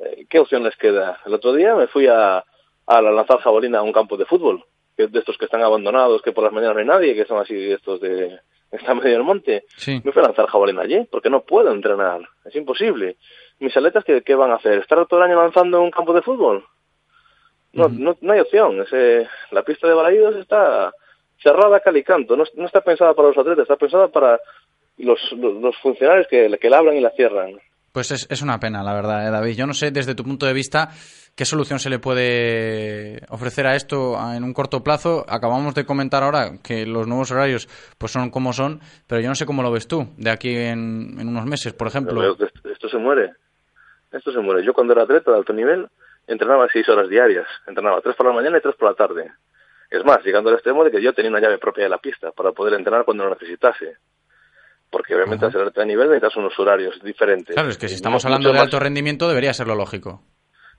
Eh, 0.00 0.24
¿Qué 0.26 0.38
opción 0.38 0.62
les 0.62 0.74
queda? 0.76 1.20
El 1.26 1.34
otro 1.34 1.52
día 1.52 1.74
me 1.74 1.86
fui 1.86 2.06
a, 2.06 2.42
a 2.86 3.02
lanzar 3.02 3.40
jabolina 3.40 3.80
a 3.80 3.82
un 3.82 3.92
campo 3.92 4.16
de 4.16 4.24
fútbol, 4.24 4.64
que 4.96 5.06
de 5.08 5.18
estos 5.18 5.36
que 5.36 5.44
están 5.44 5.60
abandonados, 5.60 6.22
que 6.22 6.32
por 6.32 6.44
las 6.44 6.52
mañanas 6.54 6.76
no 6.76 6.80
hay 6.80 6.86
nadie, 6.86 7.14
que 7.14 7.26
son 7.26 7.38
así 7.38 7.72
estos 7.72 8.00
de 8.00 8.40
esta 8.70 8.94
medio 8.94 9.10
del 9.10 9.22
monte. 9.22 9.66
Me 9.86 10.12
fui 10.12 10.22
a 10.22 10.28
lanzar 10.28 10.46
jabolina 10.46 10.80
allí, 10.80 11.06
porque 11.10 11.28
no 11.28 11.42
puedo 11.42 11.72
entrenar, 11.72 12.22
es 12.46 12.56
imposible. 12.56 13.18
Mis 13.58 13.76
atletas, 13.76 14.02
¿qué, 14.02 14.22
qué 14.22 14.34
van 14.34 14.50
a 14.50 14.54
hacer? 14.54 14.78
¿Estar 14.78 15.04
todo 15.06 15.20
el 15.20 15.30
año 15.30 15.38
lanzando 15.38 15.76
en 15.76 15.82
un 15.82 15.90
campo 15.90 16.14
de 16.14 16.22
fútbol? 16.22 16.64
No, 17.74 17.90
no, 17.90 18.16
no 18.18 18.32
hay 18.32 18.40
opción. 18.40 18.80
Ese, 18.80 19.28
la 19.50 19.62
pista 19.62 19.88
de 19.88 19.92
Balaídos 19.92 20.36
está 20.36 20.90
cerrada 21.42 21.80
cal 21.80 21.98
y 21.98 22.02
canto. 22.02 22.34
No, 22.34 22.44
no 22.54 22.64
está 22.64 22.80
pensada 22.80 23.12
para 23.12 23.28
los 23.28 23.36
atletas, 23.36 23.64
está 23.64 23.76
pensada 23.76 24.08
para 24.08 24.40
los, 24.98 25.20
los, 25.32 25.76
funcionarios 25.78 26.26
que, 26.28 26.48
que 26.60 26.70
la 26.70 26.78
abran 26.78 26.96
y 26.96 27.00
la 27.00 27.10
cierran. 27.10 27.60
Pues 27.92 28.10
es, 28.10 28.26
es 28.30 28.42
una 28.42 28.60
pena, 28.60 28.82
la 28.82 28.94
verdad, 28.94 29.26
¿eh, 29.26 29.30
David. 29.30 29.56
Yo 29.56 29.66
no 29.66 29.72
sé, 29.72 29.90
desde 29.90 30.14
tu 30.14 30.22
punto 30.22 30.44
de 30.44 30.52
vista, 30.52 30.90
qué 31.34 31.44
solución 31.44 31.78
se 31.78 31.88
le 31.88 31.98
puede 31.98 33.22
ofrecer 33.30 33.66
a 33.66 33.74
esto 33.74 34.18
en 34.34 34.44
un 34.44 34.52
corto 34.52 34.82
plazo. 34.82 35.24
Acabamos 35.28 35.74
de 35.74 35.86
comentar 35.86 36.22
ahora 36.22 36.58
que 36.62 36.84
los 36.84 37.06
nuevos 37.06 37.30
horarios 37.30 37.68
pues 37.96 38.12
son 38.12 38.30
como 38.30 38.52
son, 38.52 38.80
pero 39.06 39.20
yo 39.22 39.28
no 39.28 39.34
sé 39.34 39.46
cómo 39.46 39.62
lo 39.62 39.72
ves 39.72 39.88
tú 39.88 40.08
de 40.18 40.30
aquí 40.30 40.54
en, 40.54 41.16
en 41.18 41.28
unos 41.28 41.46
meses, 41.46 41.72
por 41.72 41.88
ejemplo. 41.88 42.36
esto 42.70 42.88
se 42.88 42.98
muere. 42.98 43.32
Esto 44.12 44.30
se 44.30 44.40
muere. 44.40 44.64
Yo 44.64 44.74
cuando 44.74 44.92
era 44.92 45.02
atleta 45.02 45.30
de 45.30 45.38
alto 45.38 45.52
nivel 45.52 45.88
entrenaba 46.26 46.68
seis 46.72 46.86
horas 46.88 47.08
diarias. 47.08 47.46
Entrenaba 47.66 48.00
tres 48.00 48.14
por 48.14 48.26
la 48.26 48.32
mañana 48.32 48.58
y 48.58 48.60
tres 48.60 48.74
por 48.74 48.90
la 48.90 48.94
tarde. 48.94 49.32
Es 49.90 50.04
más, 50.04 50.24
llegando 50.24 50.50
al 50.50 50.56
extremo 50.56 50.84
de 50.84 50.90
que 50.90 51.00
yo 51.00 51.12
tenía 51.12 51.30
una 51.30 51.40
llave 51.40 51.58
propia 51.58 51.84
de 51.84 51.90
la 51.90 51.98
pista 51.98 52.32
para 52.32 52.52
poder 52.52 52.74
entrenar 52.74 53.04
cuando 53.04 53.24
lo 53.24 53.30
necesitase 53.30 53.96
porque 54.90 55.14
obviamente 55.14 55.46
al 55.46 55.52
ser 55.52 55.72
de 55.72 55.86
nivel 55.86 56.08
necesitas 56.08 56.36
unos 56.36 56.58
horarios 56.58 57.00
diferentes. 57.02 57.54
Claro, 57.54 57.68
es 57.68 57.78
que 57.78 57.88
si 57.88 57.94
estamos 57.94 58.24
hablando 58.24 58.52
de 58.52 58.58
alto 58.58 58.78
rendimiento 58.78 59.28
debería 59.28 59.52
ser 59.52 59.66
lo 59.66 59.74
lógico. 59.74 60.22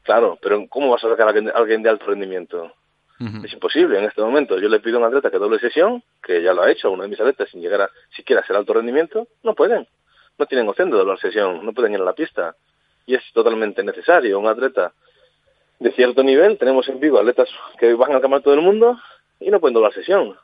Claro, 0.03 0.37
pero 0.41 0.65
¿cómo 0.69 0.89
vas 0.89 1.03
a 1.03 1.09
sacar 1.09 1.27
a 1.27 1.57
alguien 1.57 1.83
de 1.83 1.89
alto 1.89 2.05
rendimiento? 2.05 2.71
Es 3.43 3.51
imposible 3.51 3.97
en 3.97 4.05
este 4.05 4.21
momento. 4.21 4.59
Yo 4.59 4.69
le 4.69 4.79
pido 4.79 4.97
a 4.97 4.99
un 4.99 5.05
atleta 5.07 5.31
que 5.31 5.39
doble 5.39 5.57
sesión, 5.57 6.03
que 6.21 6.43
ya 6.43 6.53
lo 6.53 6.61
ha 6.61 6.71
hecho, 6.71 6.91
uno 6.91 7.01
de 7.01 7.09
mis 7.09 7.19
atletas, 7.19 7.49
sin 7.49 7.61
llegar 7.61 7.81
a 7.81 7.89
siquiera 8.15 8.41
a 8.41 8.45
ser 8.45 8.55
alto 8.55 8.73
rendimiento, 8.73 9.27
no 9.41 9.55
pueden. 9.55 9.87
No 10.37 10.45
tienen 10.45 10.69
opción 10.69 10.91
de 10.91 10.97
doblar 10.97 11.19
sesión, 11.19 11.65
no 11.65 11.73
pueden 11.73 11.93
ir 11.93 11.99
a 11.99 12.03
la 12.03 12.13
pista. 12.13 12.55
Y 13.07 13.15
es 13.15 13.23
totalmente 13.33 13.83
necesario. 13.83 14.37
Un 14.37 14.47
atleta 14.47 14.93
de 15.79 15.91
cierto 15.93 16.23
nivel, 16.23 16.59
tenemos 16.59 16.87
en 16.89 16.99
vivo 16.99 17.17
atletas 17.17 17.49
que 17.79 17.93
van 17.95 18.11
al 18.11 18.21
campeonato 18.21 18.51
del 18.51 18.61
mundo 18.61 18.99
y 19.39 19.49
no 19.49 19.59
pueden 19.59 19.73
doblar 19.73 19.93
sesión. 19.93 20.35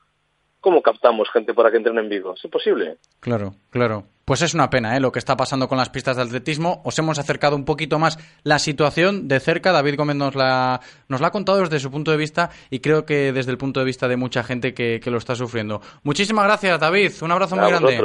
¿Cómo 0.64 0.82
captamos 0.82 1.30
gente 1.30 1.54
para 1.54 1.70
que 1.70 1.76
entren 1.76 1.98
en 1.98 2.08
Vigo? 2.08 2.36
Es 2.36 2.46
imposible. 2.46 2.96
Claro, 3.20 3.54
claro. 3.70 4.06
Pues 4.24 4.42
es 4.42 4.54
una 4.54 4.70
pena 4.70 4.96
¿eh? 4.96 5.02
lo 5.02 5.12
que 5.12 5.20
está 5.20 5.36
pasando 5.36 5.68
con 5.68 5.78
las 5.78 5.90
pistas 5.90 6.16
de 6.16 6.24
atletismo. 6.24 6.82
Os 6.86 6.98
hemos 6.98 7.20
acercado 7.20 7.58
un 7.58 7.66
poquito 7.66 8.00
más 8.00 8.18
la 8.44 8.60
situación 8.60 9.28
de 9.28 9.42
cerca. 9.42 9.74
David 9.74 9.98
Gómez 9.98 10.16
nos 10.16 10.36
la, 10.36 10.80
nos 11.10 11.20
la 11.20 11.28
ha 11.28 11.32
contado 11.32 11.60
desde 11.60 11.82
su 11.82 11.92
punto 11.92 12.12
de 12.12 12.18
vista 12.18 12.50
y 12.70 12.80
creo 12.80 13.06
que 13.06 13.34
desde 13.34 13.52
el 13.52 13.58
punto 13.58 13.82
de 13.82 13.86
vista 13.86 14.08
de 14.08 14.16
mucha 14.16 14.42
gente 14.42 14.74
que, 14.74 15.02
lo 15.06 15.18
está 15.18 15.36
sufriendo. 15.36 15.82
Muchísimas 16.04 16.46
gracias, 16.46 16.80
David. 16.80 17.12
Un 17.22 17.32
abrazo 17.32 17.58
muy 17.58 17.68
grande. 17.68 18.02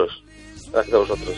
Gracias 0.73 0.95
a 0.95 0.99
vosotros. 0.99 1.37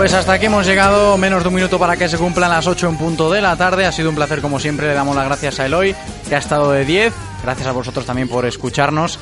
Pues 0.00 0.14
hasta 0.14 0.32
aquí 0.32 0.46
hemos 0.46 0.64
llegado, 0.64 1.18
menos 1.18 1.42
de 1.42 1.50
un 1.50 1.54
minuto 1.54 1.78
para 1.78 1.94
que 1.94 2.08
se 2.08 2.16
cumplan 2.16 2.48
las 2.48 2.66
8 2.66 2.88
en 2.88 2.96
punto 2.96 3.30
de 3.30 3.42
la 3.42 3.54
tarde. 3.54 3.84
Ha 3.84 3.92
sido 3.92 4.08
un 4.08 4.14
placer 4.14 4.40
como 4.40 4.58
siempre, 4.58 4.86
le 4.86 4.94
damos 4.94 5.14
las 5.14 5.26
gracias 5.26 5.60
a 5.60 5.66
Eloy, 5.66 5.94
que 6.26 6.34
ha 6.34 6.38
estado 6.38 6.72
de 6.72 6.86
10. 6.86 7.12
Gracias 7.42 7.68
a 7.68 7.72
vosotros 7.72 8.06
también 8.06 8.26
por 8.26 8.46
escucharnos 8.46 9.18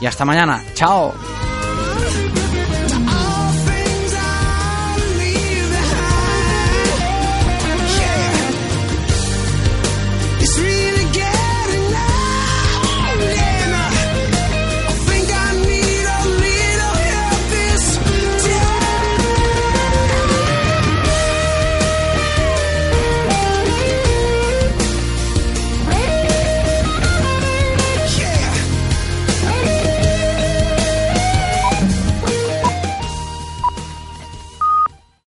y 0.00 0.06
hasta 0.06 0.24
mañana. 0.24 0.62
Chao. 0.74 1.12